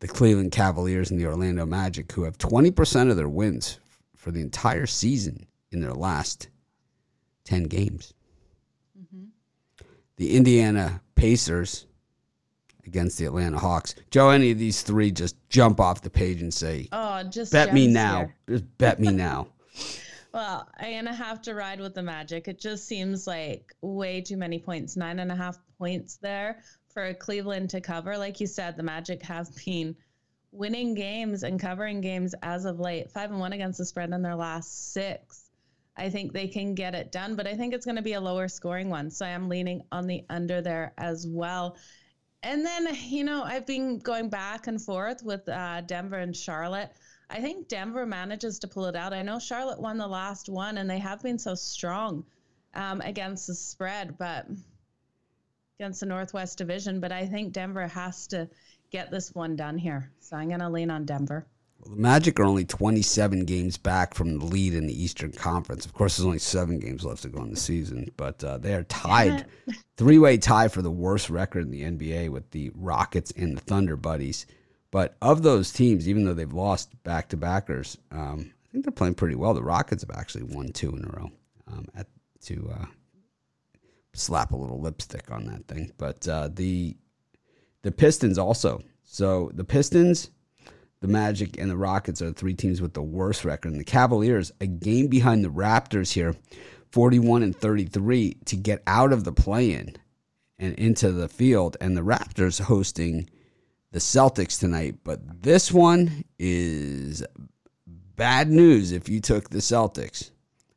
[0.00, 3.78] the Cleveland Cavaliers and the Orlando Magic, who have 20% of their wins
[4.16, 6.48] for the entire season in their last
[7.44, 8.14] 10 games.
[8.98, 9.26] Mm-hmm.
[10.16, 11.86] The Indiana Pacers
[12.84, 13.94] against the Atlanta Hawks.
[14.10, 17.72] Joe, any of these three just jump off the page and say, "Oh, just bet
[17.72, 18.34] me now." Here.
[18.48, 19.48] Just bet me now.
[20.32, 22.48] Well, I'm gonna have to ride with the Magic.
[22.48, 24.96] It just seems like way too many points.
[24.96, 26.62] Nine and a half points there
[26.92, 28.18] for Cleveland to cover.
[28.18, 29.96] Like you said, the Magic have been
[30.52, 33.10] winning games and covering games as of late.
[33.10, 35.50] Five and one against the spread in their last six.
[35.96, 38.20] I think they can get it done, but I think it's going to be a
[38.20, 39.10] lower scoring one.
[39.10, 41.76] So I am leaning on the under there as well.
[42.42, 46.92] And then, you know, I've been going back and forth with uh, Denver and Charlotte.
[47.30, 49.12] I think Denver manages to pull it out.
[49.12, 52.24] I know Charlotte won the last one, and they have been so strong
[52.74, 54.46] um, against the spread, but
[55.78, 57.00] against the Northwest Division.
[57.00, 58.48] But I think Denver has to
[58.90, 60.10] get this one done here.
[60.20, 61.46] So I'm going to lean on Denver.
[61.80, 65.84] Well, the Magic are only 27 games back from the lead in the Eastern Conference.
[65.84, 68.74] Of course, there's only seven games left to go in the season, but uh, they
[68.74, 69.46] are tied,
[69.96, 73.60] three way tie for the worst record in the NBA with the Rockets and the
[73.60, 74.46] Thunder Buddies.
[74.90, 78.92] But of those teams, even though they've lost back to backers, um, I think they're
[78.92, 79.54] playing pretty well.
[79.54, 81.30] The Rockets have actually won two in a row
[81.70, 82.06] um, at,
[82.42, 82.86] to uh,
[84.14, 85.92] slap a little lipstick on that thing.
[85.98, 86.96] But uh, the
[87.82, 88.82] the Pistons also.
[89.04, 90.30] So the Pistons,
[91.00, 93.72] the Magic, and the Rockets are the three teams with the worst record.
[93.72, 96.34] And the Cavaliers, a game behind the Raptors here,
[96.92, 99.96] 41 and 33 to get out of the play in
[100.58, 101.76] and into the field.
[101.80, 103.30] And the Raptors hosting
[103.90, 107.24] the Celtics tonight, but this one is
[108.16, 110.30] bad news if you took the Celtics.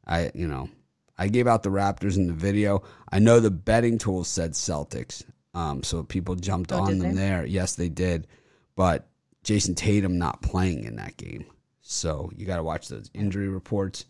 [0.05, 0.69] I, you know,
[1.17, 2.83] I gave out the Raptors in the video.
[3.11, 7.21] I know the betting tools said Celtics, um, so people jumped oh, on them they?
[7.21, 7.45] there.
[7.45, 8.27] Yes, they did,
[8.75, 9.07] but
[9.43, 11.45] Jayson Tatum not playing in that game,
[11.81, 14.05] so you got to watch those injury reports.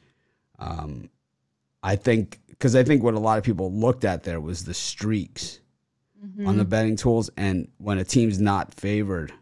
[0.60, 1.10] Um,
[1.82, 4.74] I think because I think what a lot of people looked at there was the
[4.76, 5.61] streaks
[6.24, 6.48] mm-hmm.
[6.48, 9.34] on the betting tools, and when a team's not favored,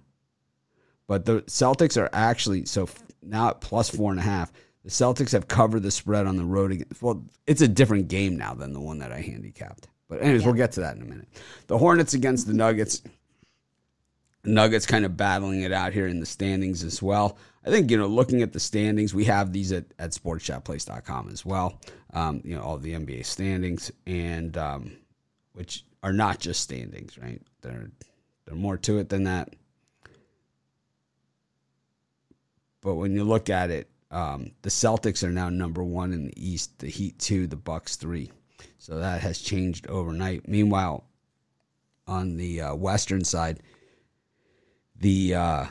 [1.07, 2.87] but the Celtics are actually so
[3.21, 4.51] now at plus four and a half.
[4.83, 6.71] The Celtics have covered the spread on the road.
[6.71, 9.87] Against, well, it's a different game now than the one that I handicapped.
[10.07, 10.47] But anyways, yeah.
[10.47, 11.27] we'll get to that in a minute.
[11.67, 13.01] The Hornets against the Nuggets.
[14.45, 17.37] Nuggets kind of battling it out here in the standings as well.
[17.65, 21.45] I think, you know, looking at the standings, we have these at, at sportschatplace.com as
[21.45, 21.79] well.
[22.13, 24.97] Um, you know, all the NBA standings and um,
[25.53, 27.41] which are not just standings, right?
[27.61, 27.89] They're
[28.45, 29.53] they're more to it than that.
[32.81, 36.33] But when you look at it, um, the Celtics are now number one in the
[36.49, 38.31] East, the Heat two, the Bucks three.
[38.77, 40.47] So that has changed overnight.
[40.47, 41.03] Meanwhile,
[42.07, 43.61] on the uh, western side,
[44.95, 45.65] the uh,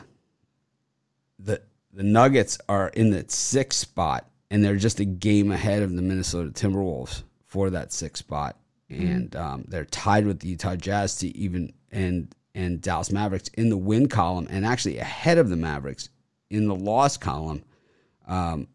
[1.39, 1.61] the
[1.93, 6.01] the Nuggets are in the sixth spot, and they're just a game ahead of the
[6.01, 8.57] Minnesota Timberwolves for that sixth spot.
[8.89, 13.69] And um, they're tied with the Utah Jazz to even and and Dallas Mavericks in
[13.69, 16.09] the win column, and actually ahead of the Mavericks
[16.49, 17.63] in the loss column.
[18.27, 18.67] Um,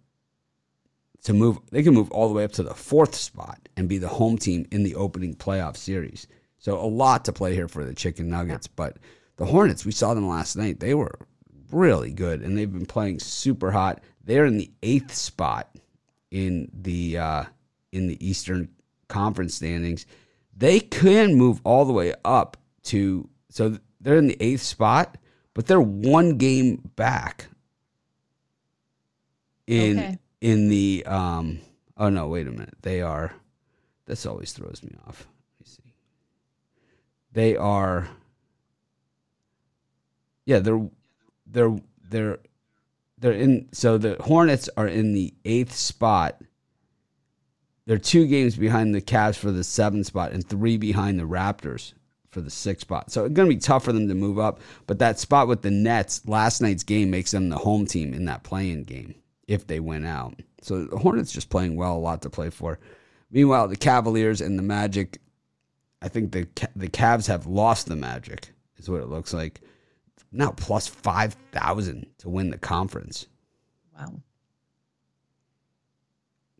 [1.24, 3.98] to move, they can move all the way up to the fourth spot and be
[3.98, 6.26] the home team in the opening playoff series.
[6.58, 8.98] So a lot to play here for the Chicken Nuggets, but
[9.36, 10.80] the Hornets, we saw them last night.
[10.80, 11.18] They were
[11.72, 14.02] really good, and they've been playing super hot.
[14.22, 15.74] They're in the eighth spot
[16.30, 17.44] in the uh,
[17.92, 18.68] in the Eastern
[19.08, 20.06] Conference standings.
[20.56, 25.16] They can move all the way up to so they're in the eighth spot,
[25.54, 27.48] but they're one game back
[29.66, 30.18] in okay.
[30.40, 31.60] in the um
[31.96, 33.32] oh no wait a minute they are
[34.06, 35.26] this always throws me off
[35.58, 35.94] let me see
[37.32, 38.08] they are
[40.44, 40.86] yeah they're
[41.46, 41.78] they're
[42.10, 42.38] they're
[43.18, 46.40] they're in so the hornets are in the eighth spot
[47.86, 51.92] they're two games behind the Cavs for the seventh spot and three behind the Raptors
[52.30, 53.10] for the sixth spot.
[53.10, 54.60] So it's going to be tough for them to move up.
[54.86, 58.24] But that spot with the Nets, last night's game makes them the home team in
[58.26, 59.14] that playing game
[59.46, 60.34] if they win out.
[60.62, 62.78] So the Hornets just playing well, a lot to play for.
[63.30, 65.20] Meanwhile, the Cavaliers and the Magic,
[66.02, 69.60] I think the the Cavs have lost the Magic, is what it looks like.
[70.32, 73.26] Now plus 5,000 to win the conference.
[73.96, 74.20] Wow.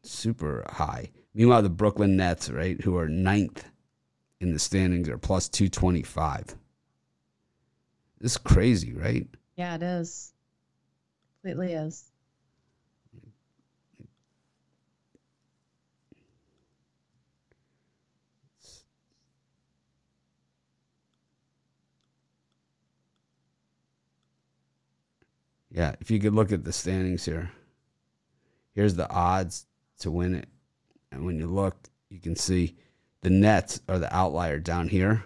[0.04, 1.10] Super high.
[1.34, 3.64] Meanwhile, the Brooklyn Nets, right, who are ninth
[4.40, 6.54] in the standings, are plus 225.
[8.20, 9.26] This is crazy, right?
[9.56, 10.32] Yeah, it is.
[11.42, 12.10] Completely is.
[25.70, 27.50] Yeah, if you could look at the standings here,
[28.74, 29.66] here's the odds
[30.04, 30.48] to win it.
[31.10, 31.76] And when you look,
[32.08, 32.76] you can see
[33.22, 35.24] the Nets are the outlier down here.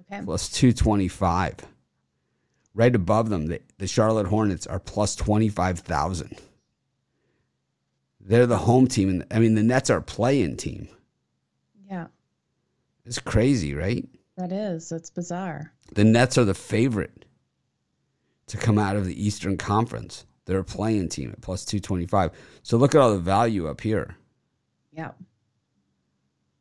[0.00, 0.22] Okay.
[0.24, 1.56] Plus 225.
[2.74, 6.38] Right above them, the, the Charlotte Hornets are plus 25,000.
[8.20, 9.08] They're the home team.
[9.08, 10.88] And I mean, the Nets are playing team.
[11.90, 12.06] Yeah.
[13.04, 14.06] It's crazy, right?
[14.36, 14.88] That is.
[14.88, 15.72] That's bizarre.
[15.94, 17.24] The Nets are the favorite
[18.46, 20.26] to come out of the Eastern Conference.
[20.50, 22.32] They're a playing team at plus 225.
[22.64, 24.16] So look at all the value up here.
[24.90, 25.12] Yeah.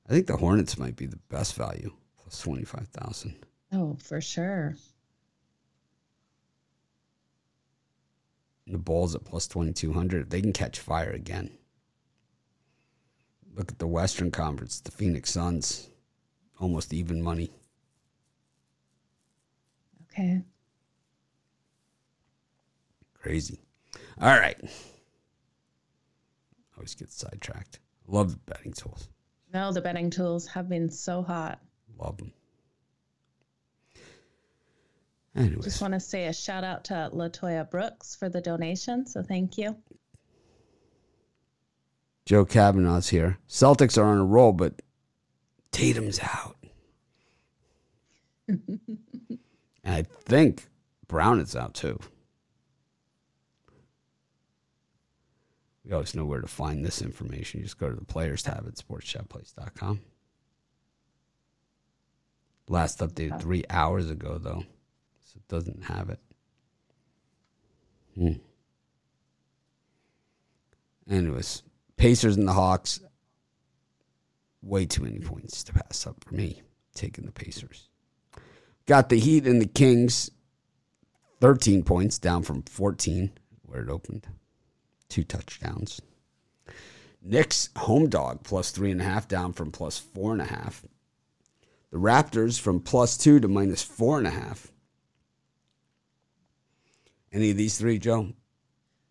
[0.08, 3.34] I think the Hornets might be the best value, plus 25,000.
[3.74, 4.76] Oh, for sure.
[8.68, 10.30] And the Bulls at plus 2,200.
[10.30, 11.50] They can catch fire again.
[13.56, 15.90] Look at the Western Conference, the Phoenix Suns,
[16.60, 17.50] almost even money.
[20.12, 20.44] Okay.
[23.16, 23.62] Crazy.
[24.22, 24.58] All right.
[26.78, 27.80] Always get sidetracked.
[28.08, 29.10] Love the betting tools.
[29.54, 31.60] No, the betting tools have been so hot.
[31.98, 32.34] Love them.
[35.36, 35.64] Anyways.
[35.64, 39.06] Just want to say a shout out to Latoya Brooks for the donation.
[39.06, 39.76] So thank you.
[42.26, 43.38] Joe Kavanaugh's here.
[43.48, 44.82] Celtics are on a roll, but
[45.72, 46.58] Tatum's out.
[48.48, 49.40] and
[49.86, 50.68] I think
[51.08, 52.00] Brown is out too.
[55.90, 57.60] You always know where to find this information.
[57.60, 60.02] You just go to the players tab at sportschatplace.com.
[62.68, 64.66] Last updated three hours ago, though,
[65.26, 66.20] so it doesn't have it.
[68.14, 68.34] Hmm.
[71.10, 71.64] Anyways,
[71.98, 73.00] Pacers and the Hawks.
[74.62, 76.62] Way too many points to pass up for me.
[76.94, 77.90] Taking the Pacers.
[78.86, 80.30] Got the Heat and the Kings.
[81.42, 83.32] 13 points down from 14
[83.64, 84.28] where it opened
[85.10, 86.02] two touchdowns.
[87.22, 90.86] Knicks home dog plus three and a half down from plus four and a half.
[91.92, 94.72] The Raptors from plus two to minus four and a half.
[97.32, 98.34] Any of these three, Joe?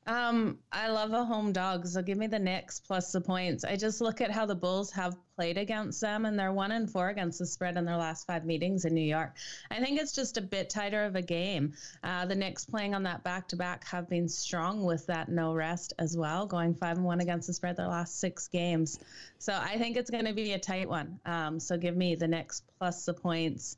[0.09, 3.63] Um, I love a home dog, so give me the Knicks plus the points.
[3.63, 6.91] I just look at how the Bulls have played against them, and they're one and
[6.91, 9.35] four against the spread in their last five meetings in New York.
[9.71, 11.75] I think it's just a bit tighter of a game.
[12.03, 15.53] Uh, the Knicks playing on that back to back have been strong with that no
[15.53, 18.99] rest as well, going five and one against the spread their last six games.
[19.39, 21.21] So I think it's going to be a tight one.
[21.27, 23.77] Um, so give me the Knicks plus the points,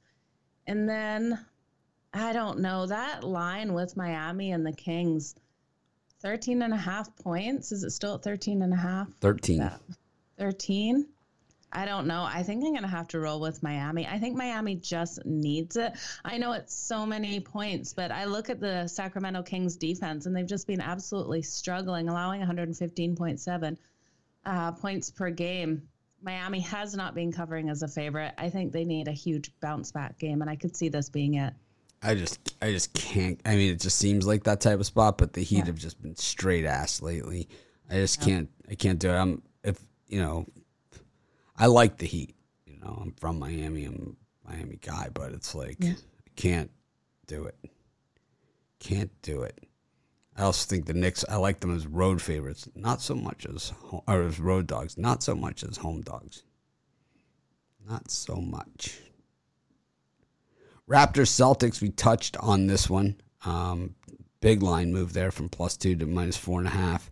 [0.68, 1.44] and then
[2.14, 5.34] I don't know that line with Miami and the Kings.
[6.20, 7.72] 13 and a half points.
[7.72, 9.08] Is it still at 13 and a half?
[9.20, 9.70] 13.
[10.38, 11.06] 13.
[11.72, 12.24] I don't know.
[12.24, 14.06] I think I'm going to have to roll with Miami.
[14.06, 15.92] I think Miami just needs it.
[16.24, 20.34] I know it's so many points, but I look at the Sacramento Kings defense and
[20.34, 23.76] they've just been absolutely struggling, allowing 115.7
[24.44, 25.82] uh, points per game.
[26.22, 28.34] Miami has not been covering as a favorite.
[28.36, 31.34] I think they need a huge bounce back game, and I could see this being
[31.34, 31.54] it.
[32.02, 33.40] I just, I just can't.
[33.44, 35.66] I mean, it just seems like that type of spot, but the Heat yeah.
[35.66, 37.48] have just been straight ass lately.
[37.90, 39.14] I just can't, I can't do it.
[39.14, 40.46] I'm, if you know,
[41.56, 42.34] I like the Heat.
[42.66, 43.84] You know, I'm from Miami.
[43.84, 45.92] I'm a Miami guy, but it's like yeah.
[45.92, 46.70] I can't
[47.26, 47.56] do it.
[48.78, 49.66] Can't do it.
[50.36, 51.24] I also think the Knicks.
[51.28, 53.72] I like them as road favorites, not so much as
[54.06, 56.44] or as road dogs, not so much as home dogs.
[57.86, 58.98] Not so much.
[60.90, 61.80] Raptors Celtics.
[61.80, 63.20] We touched on this one.
[63.44, 63.94] Um,
[64.40, 67.10] big line move there from plus two to minus four and a half.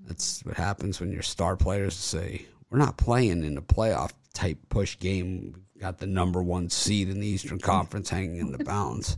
[0.00, 4.58] That's what happens when your star players say we're not playing in a playoff type
[4.68, 5.54] push game.
[5.74, 9.16] We've got the number one seed in the Eastern Conference hanging in the balance.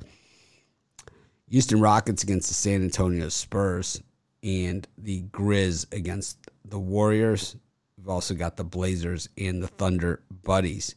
[1.49, 4.03] Houston Rockets against the San Antonio Spurs
[4.43, 7.57] and the Grizz against the Warriors.
[7.97, 10.97] We've also got the Blazers and the Thunder Buddies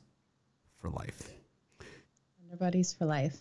[0.79, 1.34] for life.
[2.55, 3.37] Buddies for life.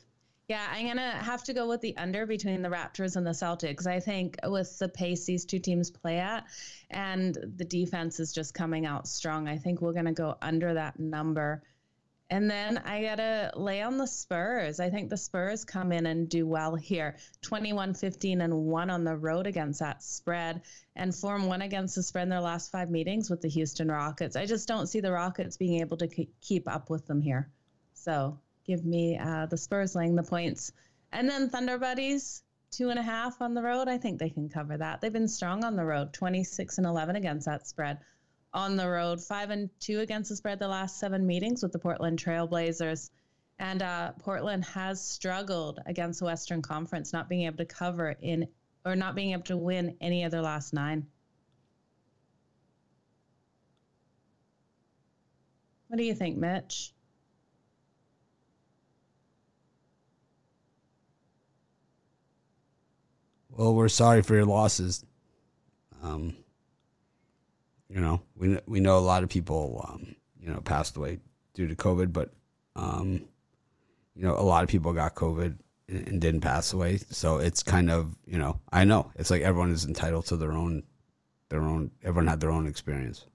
[0.48, 3.30] Yeah, I'm going to have to go with the under between the Raptors and the
[3.30, 3.86] Celtics.
[3.86, 6.44] I think with the pace these two teams play at
[6.90, 10.74] and the defense is just coming out strong, I think we're going to go under
[10.74, 11.62] that number.
[12.28, 14.80] And then I got to lay on the Spurs.
[14.80, 19.04] I think the Spurs come in and do well here 21 15 and 1 on
[19.04, 20.60] the road against that spread
[20.94, 24.36] and form one against the spread in their last five meetings with the Houston Rockets.
[24.36, 27.50] I just don't see the Rockets being able to keep up with them here.
[27.94, 30.72] So give me uh, the Spurs laying the points.
[31.12, 33.88] And then Thunder Buddies, two and a half on the road.
[33.88, 35.00] I think they can cover that.
[35.00, 37.98] They've been strong on the road, 26 and 11 against that spread.
[38.52, 41.78] On the road, five and two against the spread the last seven meetings with the
[41.78, 43.10] Portland Trailblazers.
[43.58, 48.48] And uh, Portland has struggled against the Western Conference, not being able to cover in
[48.84, 51.06] or not being able to win any of their last nine.
[55.88, 56.93] What do you think, Mitch?
[63.56, 65.04] Well, we're sorry for your losses.
[66.02, 66.36] Um,
[67.88, 71.20] you know, we we know a lot of people, um, you know, passed away
[71.54, 72.32] due to COVID, but
[72.74, 73.24] um,
[74.16, 75.56] you know, a lot of people got COVID
[75.88, 76.98] and, and didn't pass away.
[77.10, 80.52] So it's kind of, you know, I know it's like everyone is entitled to their
[80.52, 80.82] own,
[81.48, 81.92] their own.
[82.02, 83.26] Everyone had their own experience.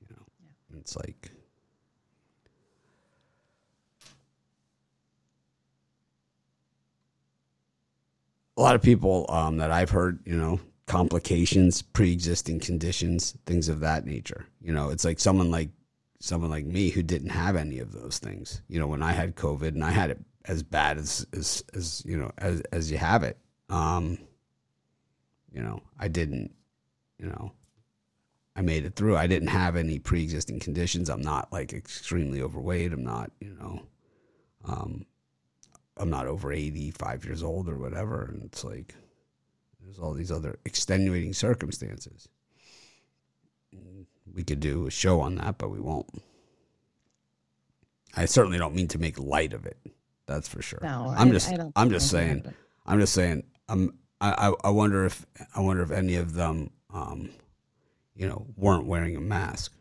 [0.00, 0.80] You know, yeah.
[0.80, 1.30] it's like
[8.58, 13.80] a lot of people um, that I've heard, you know, complications, pre-existing conditions, things of
[13.80, 14.46] that nature.
[14.60, 15.70] You know, it's like someone like
[16.18, 18.60] someone like me who didn't have any of those things.
[18.68, 22.02] You know, when I had COVID and I had it as bad as as, as
[22.04, 23.38] you know as as you have it.
[23.70, 24.18] Um,
[25.52, 26.50] you know, I didn't.
[27.18, 27.52] You know,
[28.56, 29.16] I made it through.
[29.16, 31.08] I didn't have any pre-existing conditions.
[31.08, 32.92] I'm not like extremely overweight.
[32.92, 33.30] I'm not.
[33.40, 33.82] You know.
[34.64, 35.06] Um,
[35.98, 38.24] I'm not over 85 years old or whatever.
[38.24, 38.94] And it's like,
[39.80, 42.28] there's all these other extenuating circumstances.
[44.32, 46.22] We could do a show on that, but we won't.
[48.16, 49.78] I certainly don't mean to make light of it.
[50.26, 50.80] That's for sure.
[50.82, 52.44] No, I'm I, just, I I'm just saying,
[52.86, 57.30] I'm just saying, I'm, I, I wonder if, I wonder if any of them, um,
[58.14, 59.72] you know, weren't wearing a mask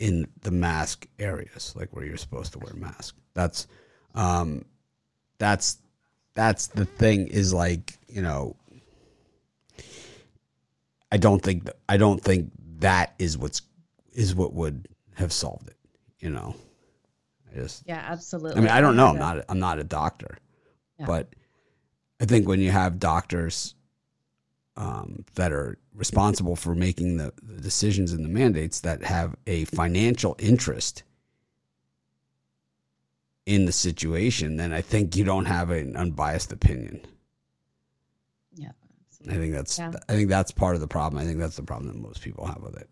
[0.00, 3.16] in the mask areas, like where you're supposed to wear a mask.
[3.34, 3.66] That's
[4.14, 4.64] um,
[5.38, 5.78] that's
[6.34, 8.56] that's the thing is like you know
[11.12, 13.62] I don't think I don't think that is what's
[14.12, 15.76] is what would have solved it.
[16.20, 16.54] You know,
[17.50, 18.58] I just yeah, absolutely.
[18.58, 19.08] I mean, I don't know.
[19.08, 20.38] I'm not I'm not a doctor,
[20.98, 21.06] yeah.
[21.06, 21.28] but
[22.20, 23.74] I think when you have doctors
[24.76, 29.64] um, that are responsible for making the, the decisions and the mandates that have a
[29.66, 31.02] financial interest
[33.46, 37.04] in the situation, then I think you don't have an unbiased opinion.
[38.54, 38.70] Yeah.
[39.28, 39.92] I think that's yeah.
[40.08, 41.20] I think that's part of the problem.
[41.20, 42.88] I think that's the problem that most people have with it.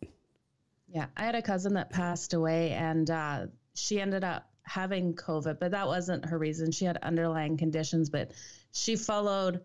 [0.88, 5.58] Yeah, I had a cousin that passed away, and uh, she ended up having COVID,
[5.58, 6.72] but that wasn't her reason.
[6.72, 8.32] She had underlying conditions, but
[8.72, 9.62] she followed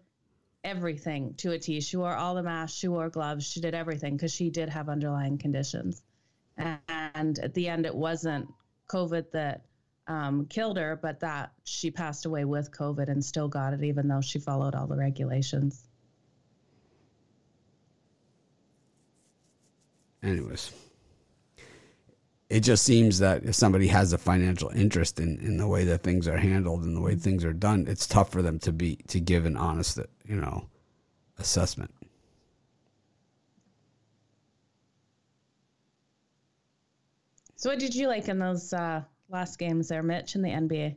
[0.63, 1.81] everything to a T.
[1.81, 4.89] She wore all the masks, she wore gloves, she did everything because she did have
[4.89, 6.01] underlying conditions.
[6.57, 8.47] And at the end, it wasn't
[8.89, 9.65] COVID that
[10.07, 14.07] um, killed her, but that she passed away with COVID and still got it, even
[14.07, 15.87] though she followed all the regulations.
[20.21, 20.71] Anyways,
[22.49, 26.03] it just seems that if somebody has a financial interest in, in the way that
[26.03, 28.97] things are handled and the way things are done, it's tough for them to be
[29.07, 30.69] to give an honest, you know,
[31.39, 31.93] assessment.
[37.55, 40.95] So, what did you like in those uh, last games there, Mitch, in the NBA?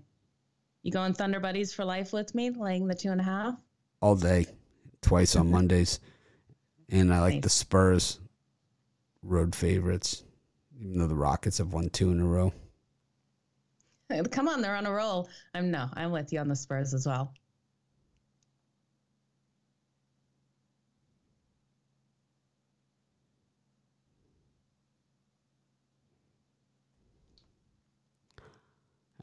[0.82, 3.54] You going Thunder Buddies for life with me, laying the two and a half?
[4.00, 4.46] All day,
[5.02, 6.00] twice on Mondays.
[6.90, 7.42] And I like nice.
[7.42, 8.20] the Spurs
[9.22, 10.22] road favorites,
[10.80, 12.52] even though the Rockets have won two in a row.
[14.30, 15.28] Come on, they're on a roll.
[15.54, 17.32] I'm no, I'm with you on the Spurs as well.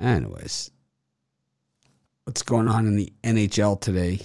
[0.03, 0.69] Anyways,
[2.25, 4.19] what's going on in the NHL today?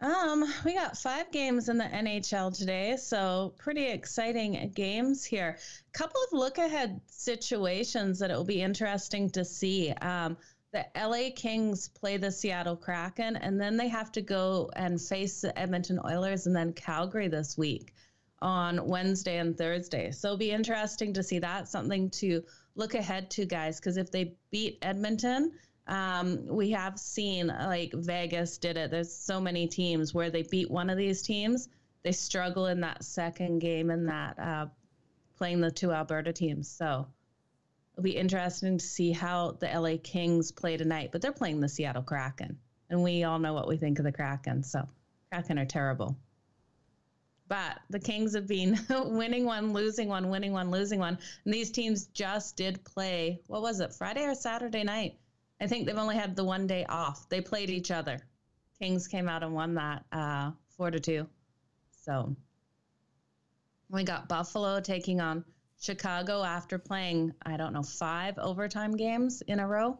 [0.00, 5.58] Um, we got five games in the NHL today, so pretty exciting games here.
[5.92, 9.90] A couple of look ahead situations that it will be interesting to see.
[9.90, 10.36] Um,
[10.70, 15.40] the LA Kings play the Seattle Kraken, and then they have to go and face
[15.40, 17.94] the Edmonton Oilers and then Calgary this week
[18.40, 20.12] on Wednesday and Thursday.
[20.12, 21.66] So it'll be interesting to see that.
[21.66, 22.44] Something to
[22.76, 25.52] look ahead to, guys, because if they beat Edmonton,
[25.86, 28.90] um, we have seen like Vegas did it.
[28.90, 31.68] There's so many teams where they beat one of these teams,
[32.02, 34.66] they struggle in that second game and that uh,
[35.36, 36.68] playing the two Alberta teams.
[36.68, 37.06] So
[37.94, 41.10] it'll be interesting to see how the LA Kings play tonight.
[41.12, 42.58] But they're playing the Seattle Kraken,
[42.90, 44.62] and we all know what we think of the Kraken.
[44.62, 44.86] So
[45.30, 46.16] Kraken are terrible.
[47.46, 51.18] But the Kings have been winning one, losing one, winning one, losing one.
[51.44, 55.18] And these teams just did play, what was it, Friday or Saturday night?
[55.60, 57.28] I think they've only had the one day off.
[57.28, 58.18] They played each other.
[58.78, 61.28] Kings came out and won that uh, four to two.
[61.90, 62.34] So
[63.90, 65.44] we got Buffalo taking on
[65.80, 69.98] Chicago after playing, I don't know, five overtime games in a row.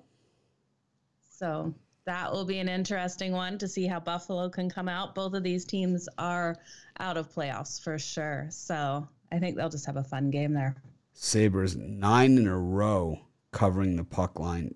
[1.30, 1.74] So
[2.06, 5.14] that will be an interesting one to see how Buffalo can come out.
[5.14, 6.56] Both of these teams are
[7.00, 8.46] out of playoffs for sure.
[8.50, 10.76] So I think they'll just have a fun game there.
[11.12, 13.20] Sabres nine in a row
[13.52, 14.74] covering the puck line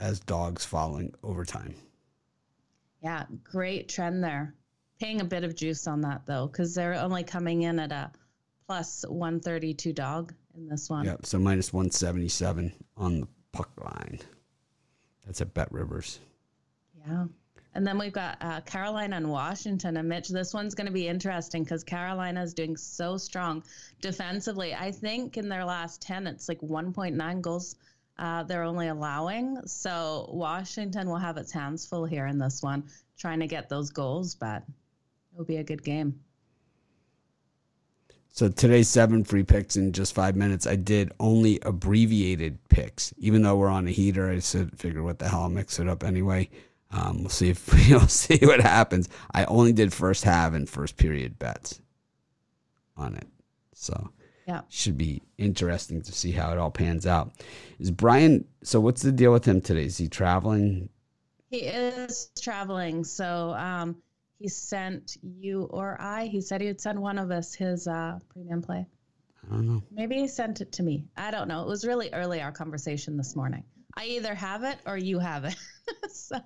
[0.00, 1.74] as dogs following overtime.
[3.02, 4.54] Yeah, great trend there.
[5.00, 8.10] Paying a bit of juice on that though, because they're only coming in at a
[8.66, 11.04] plus 132 dog in this one.
[11.04, 14.18] Yep, so minus 177 on the puck line.
[15.24, 16.18] That's at Bet Rivers.
[17.06, 17.26] Yeah.
[17.74, 19.98] And then we've got uh, Carolina and Washington.
[19.98, 23.62] And Mitch, this one's going to be interesting because Carolina is doing so strong
[24.00, 24.74] defensively.
[24.74, 27.76] I think in their last 10, it's like 1.9 goals
[28.18, 29.58] uh, they're only allowing.
[29.66, 32.84] So Washington will have its hands full here in this one,
[33.16, 34.64] trying to get those goals, but
[35.32, 36.18] it'll be a good game.
[38.30, 40.66] So today's seven free picks in just five minutes.
[40.66, 44.30] I did only abbreviated picks, even though we're on a heater.
[44.30, 46.48] I said, figure what the hell, I'll mix it up anyway.
[46.90, 49.08] Um, we'll see if we'll see what happens.
[49.32, 51.80] I only did first half and first period bets
[52.96, 53.26] on it.
[53.74, 54.10] So
[54.48, 54.62] yeah.
[54.70, 57.32] Should be interesting to see how it all pans out.
[57.78, 59.84] Is Brian so what's the deal with him today?
[59.84, 60.88] Is he traveling?
[61.50, 63.04] He is traveling.
[63.04, 63.96] So um
[64.38, 68.20] he sent you or I, he said he would send one of us his uh
[68.30, 68.86] premium play.
[69.46, 69.82] I don't know.
[69.90, 71.04] Maybe he sent it to me.
[71.14, 71.60] I don't know.
[71.60, 73.64] It was really early our conversation this morning.
[73.98, 75.56] I either have it or you have it.
[76.10, 76.38] so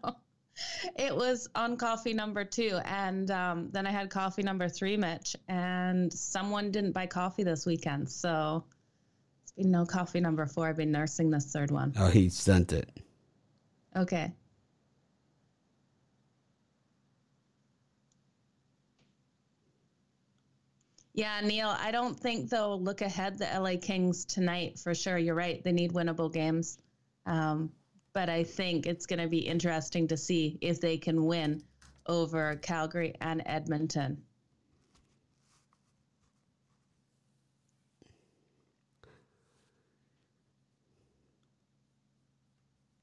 [0.96, 2.78] it was on coffee number two.
[2.84, 7.66] And um, then I had coffee number three, Mitch, and someone didn't buy coffee this
[7.66, 8.10] weekend.
[8.10, 8.64] So
[9.42, 10.68] it's been no coffee number four.
[10.68, 11.94] I've been nursing this third one.
[11.98, 12.90] Oh, he sent it.
[13.96, 14.32] Okay.
[21.14, 25.18] Yeah, Neil, I don't think they'll look ahead the LA Kings tonight for sure.
[25.18, 25.62] You're right.
[25.62, 26.78] They need winnable games.
[27.26, 27.70] Um,
[28.14, 31.62] but I think it's going to be interesting to see if they can win
[32.06, 34.22] over Calgary and Edmonton.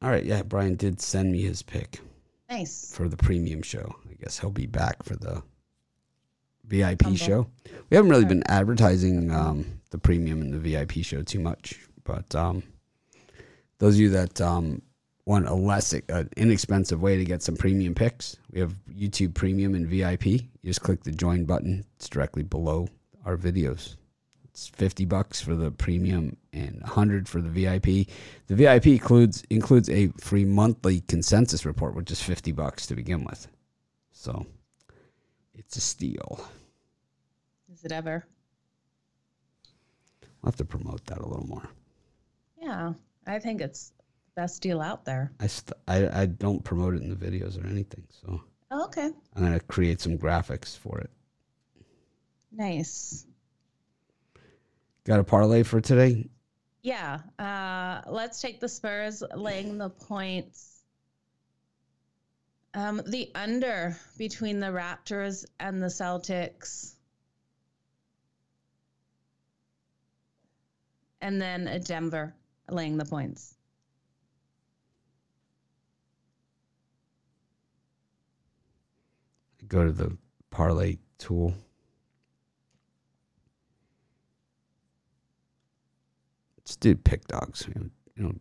[0.01, 1.99] All right, yeah, Brian did send me his pick.
[2.49, 2.93] Nice.
[2.95, 3.95] For the premium show.
[4.09, 5.43] I guess he'll be back for the
[6.65, 7.17] VIP Humble.
[7.17, 7.47] show.
[7.89, 12.33] We haven't really been advertising um, the premium and the VIP show too much, but
[12.33, 12.63] um,
[13.79, 14.81] those of you that um,
[15.29, 19.75] want a less uh, inexpensive way to get some premium picks, we have YouTube Premium
[19.75, 20.25] and VIP.
[20.25, 21.85] You just click the join button.
[21.97, 22.87] It's directly below
[23.25, 23.95] our videos.
[24.45, 28.09] It's 50 bucks for the premium and 100 for the VIP.
[28.47, 33.23] The VIP includes includes a free monthly consensus report which is 50 bucks to begin
[33.23, 33.47] with.
[34.11, 34.47] So,
[35.53, 36.43] it's a steal.
[37.71, 38.25] Is it ever?
[40.43, 41.69] I'll have to promote that a little more.
[42.59, 42.93] Yeah,
[43.27, 43.93] I think it's
[44.39, 45.33] best deal out there.
[45.41, 48.05] I, st- I, I don't promote it in the videos or anything.
[48.09, 49.09] So oh, okay.
[49.35, 51.09] I'm to create some graphics for it.
[52.49, 53.25] Nice.
[55.03, 56.29] Got a parlay for today?
[56.83, 57.19] Yeah.
[57.37, 60.83] Uh, let's take the Spurs laying the points.
[62.73, 66.93] Um, the under between the Raptors and the Celtics.
[71.19, 72.33] And then a Denver
[72.69, 73.55] laying the points.
[79.69, 80.17] Go to the
[80.49, 81.53] parlay tool.
[86.57, 87.67] Let's do pick dogs.
[87.67, 88.35] We don't, you know,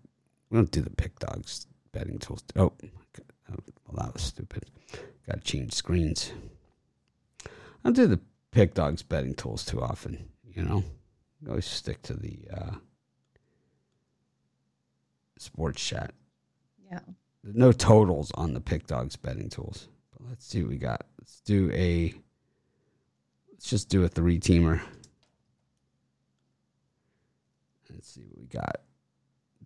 [0.51, 2.43] we don't do the pick dogs betting tools.
[2.57, 2.73] Oh,
[3.49, 4.65] well, that was stupid.
[5.27, 6.33] Got to change screens.
[7.45, 7.49] I
[7.85, 8.21] don't do the
[8.51, 10.31] pick dogs betting tools too often.
[10.45, 10.85] You know,
[11.43, 12.75] we always stick to the uh,
[15.39, 16.13] sports chat.
[16.91, 17.01] Yeah.
[17.45, 19.89] There's no totals on the pick dogs betting tools.
[20.27, 21.07] Let's see what we got.
[21.19, 22.15] Let's do a.
[23.53, 24.81] Let's just do a three teamer.
[27.91, 28.81] Let's see what we got.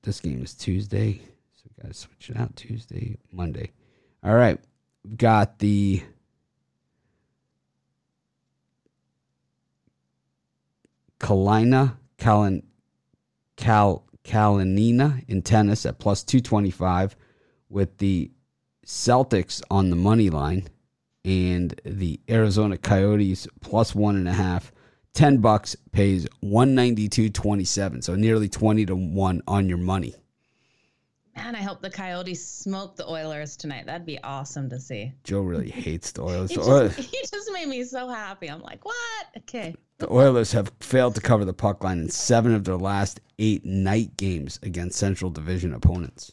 [0.03, 1.21] This game is Tuesday,
[1.55, 2.57] so we got to switch it out.
[2.57, 3.71] Tuesday, Monday.
[4.25, 4.59] All right,
[5.05, 6.03] we've got the.
[11.19, 12.65] Kalina Kalin
[13.57, 17.15] Cal Kalinina in tennis at plus 225
[17.69, 18.31] with the
[18.87, 20.69] Celtics on the money line
[21.25, 24.73] and the Arizona Coyotes plus one and a half.
[25.15, 30.15] 10 bucks pays 192.27 so nearly 20 to 1 on your money
[31.37, 33.87] Man, I hope the Coyotes smoke the Oilers tonight.
[33.87, 35.13] That'd be awesome to see.
[35.25, 36.51] Joe really hates the Oilers.
[36.51, 38.49] He The just, Oilers, he just made me so happy.
[38.51, 39.27] I'm like, what?
[39.39, 39.75] Okay.
[39.99, 43.65] the Oilers have failed to cover the puck line in seven of their last eight
[43.65, 46.33] night games against Central Division opponents.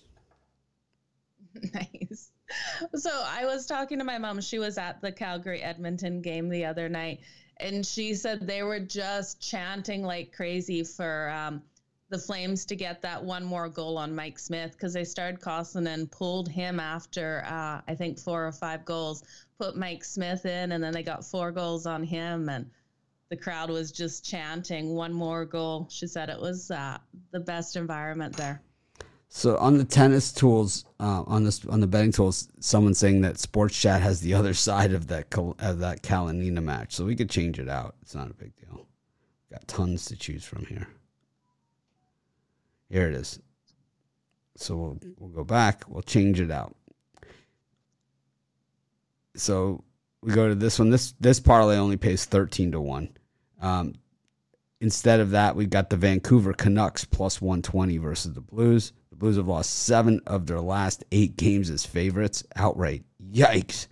[1.74, 2.32] nice.
[2.96, 4.42] So I was talking to my mom.
[4.42, 7.20] She was at the Calgary Edmonton game the other night,
[7.58, 11.62] and she said they were just chanting like crazy for um,
[12.10, 16.10] the Flames to get that one more goal on Mike Smith because they started Koskinen,
[16.10, 19.24] pulled him after uh, I think four or five goals,
[19.60, 22.70] put Mike Smith in, and then they got four goals on him, and
[23.30, 25.88] the crowd was just chanting one more goal.
[25.92, 26.98] She said it was uh,
[27.32, 28.64] the best environment there.
[29.32, 33.40] So on the tennis tools, uh, on this on the betting tools, someone's saying that
[33.40, 37.30] Sports Chat has the other side of that of that Kalinina match, so we could
[37.30, 37.96] change it out.
[38.02, 38.88] It's not a big deal.
[39.52, 40.88] Got tons to choose from here.
[42.90, 43.40] Here it is.
[44.58, 45.84] So we'll we'll go back.
[45.88, 46.76] We'll change it out.
[49.36, 49.84] So
[50.24, 50.90] we go to this one.
[50.90, 53.10] This this parlay only pays thirteen to one.
[53.62, 53.94] Um,
[54.82, 58.92] instead of that, we've got the Vancouver Canucks plus one twenty versus the Blues.
[59.20, 63.04] Blues have lost seven of their last eight games as favorites outright.
[63.32, 63.88] Yikes!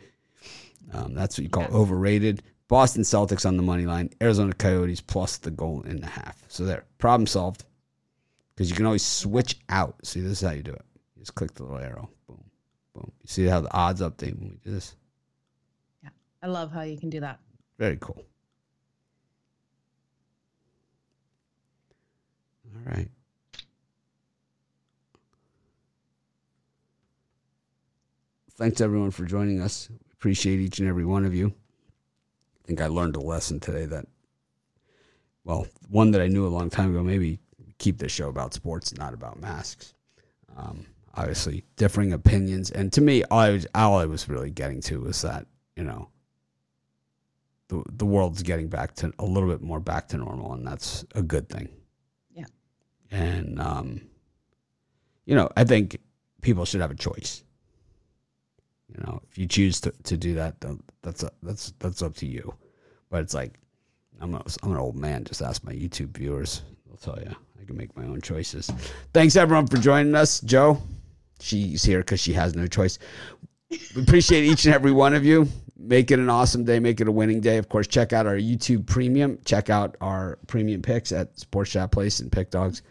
[0.94, 1.74] Um, that's what you call Yes.
[1.74, 2.44] overrated.
[2.70, 4.10] Boston Celtics on the money line.
[4.22, 6.42] Arizona Coyotes plus the goal and a half.
[6.48, 7.66] So there, problem solved.
[8.56, 9.96] Because you can always switch out.
[10.04, 10.82] See, this is how you do it.
[11.16, 12.10] You just click the little arrow.
[12.28, 12.44] Boom,
[12.94, 13.12] boom.
[13.22, 14.96] You see how the odds update when we do this?
[16.04, 16.10] Yeah,
[16.42, 17.40] I love how you can do that.
[17.78, 18.24] Very cool.
[22.76, 23.10] All right.
[28.58, 29.88] Thanks everyone for joining us.
[30.14, 31.48] Appreciate each and every one of you.
[31.48, 34.08] I think I learned a lesson today that,
[35.44, 37.04] well, one that I knew a long time ago.
[37.04, 37.38] Maybe
[37.78, 39.94] keep this show about sports, not about masks.
[40.58, 44.82] Um, obviously, differing opinions, and to me, all I was, all I was really getting
[44.82, 45.46] to was that
[45.76, 46.10] you know
[47.68, 51.06] the the world's getting back to a little bit more back to normal, and that's
[51.14, 51.70] a good thing.
[52.34, 52.46] Yeah.
[53.12, 54.02] And um,
[55.26, 56.00] you know, I think
[56.42, 57.44] people should have a choice.
[58.90, 60.56] You know, if you choose to, to do that,
[61.02, 62.54] that's that's that's up to you.
[63.10, 63.60] But it's like
[64.22, 65.24] I'm a, I'm an old man.
[65.24, 67.36] Just ask my YouTube viewers; they'll tell you.
[67.60, 68.72] I can make my own choices.
[69.14, 70.82] Thanks everyone for joining us, Joe.
[71.40, 72.98] She's here because she has no choice.
[73.70, 75.48] We appreciate each and every one of you.
[75.78, 76.80] Make it an awesome day.
[76.80, 77.58] Make it a winning day.
[77.58, 79.38] Of course, check out our YouTube premium.
[79.46, 82.82] Check out our premium picks at Sports Chat Place and Pick Dogs.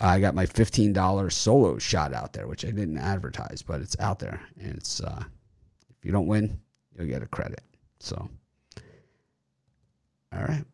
[0.00, 4.18] I got my $15 solo shot out there, which I didn't advertise, but it's out
[4.18, 4.40] there.
[4.58, 5.22] And it's, uh,
[5.98, 6.58] if you don't win,
[6.96, 7.62] you'll get a credit.
[7.98, 8.30] So,
[10.32, 10.64] all right.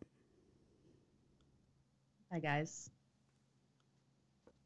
[2.31, 2.91] Hi, guys.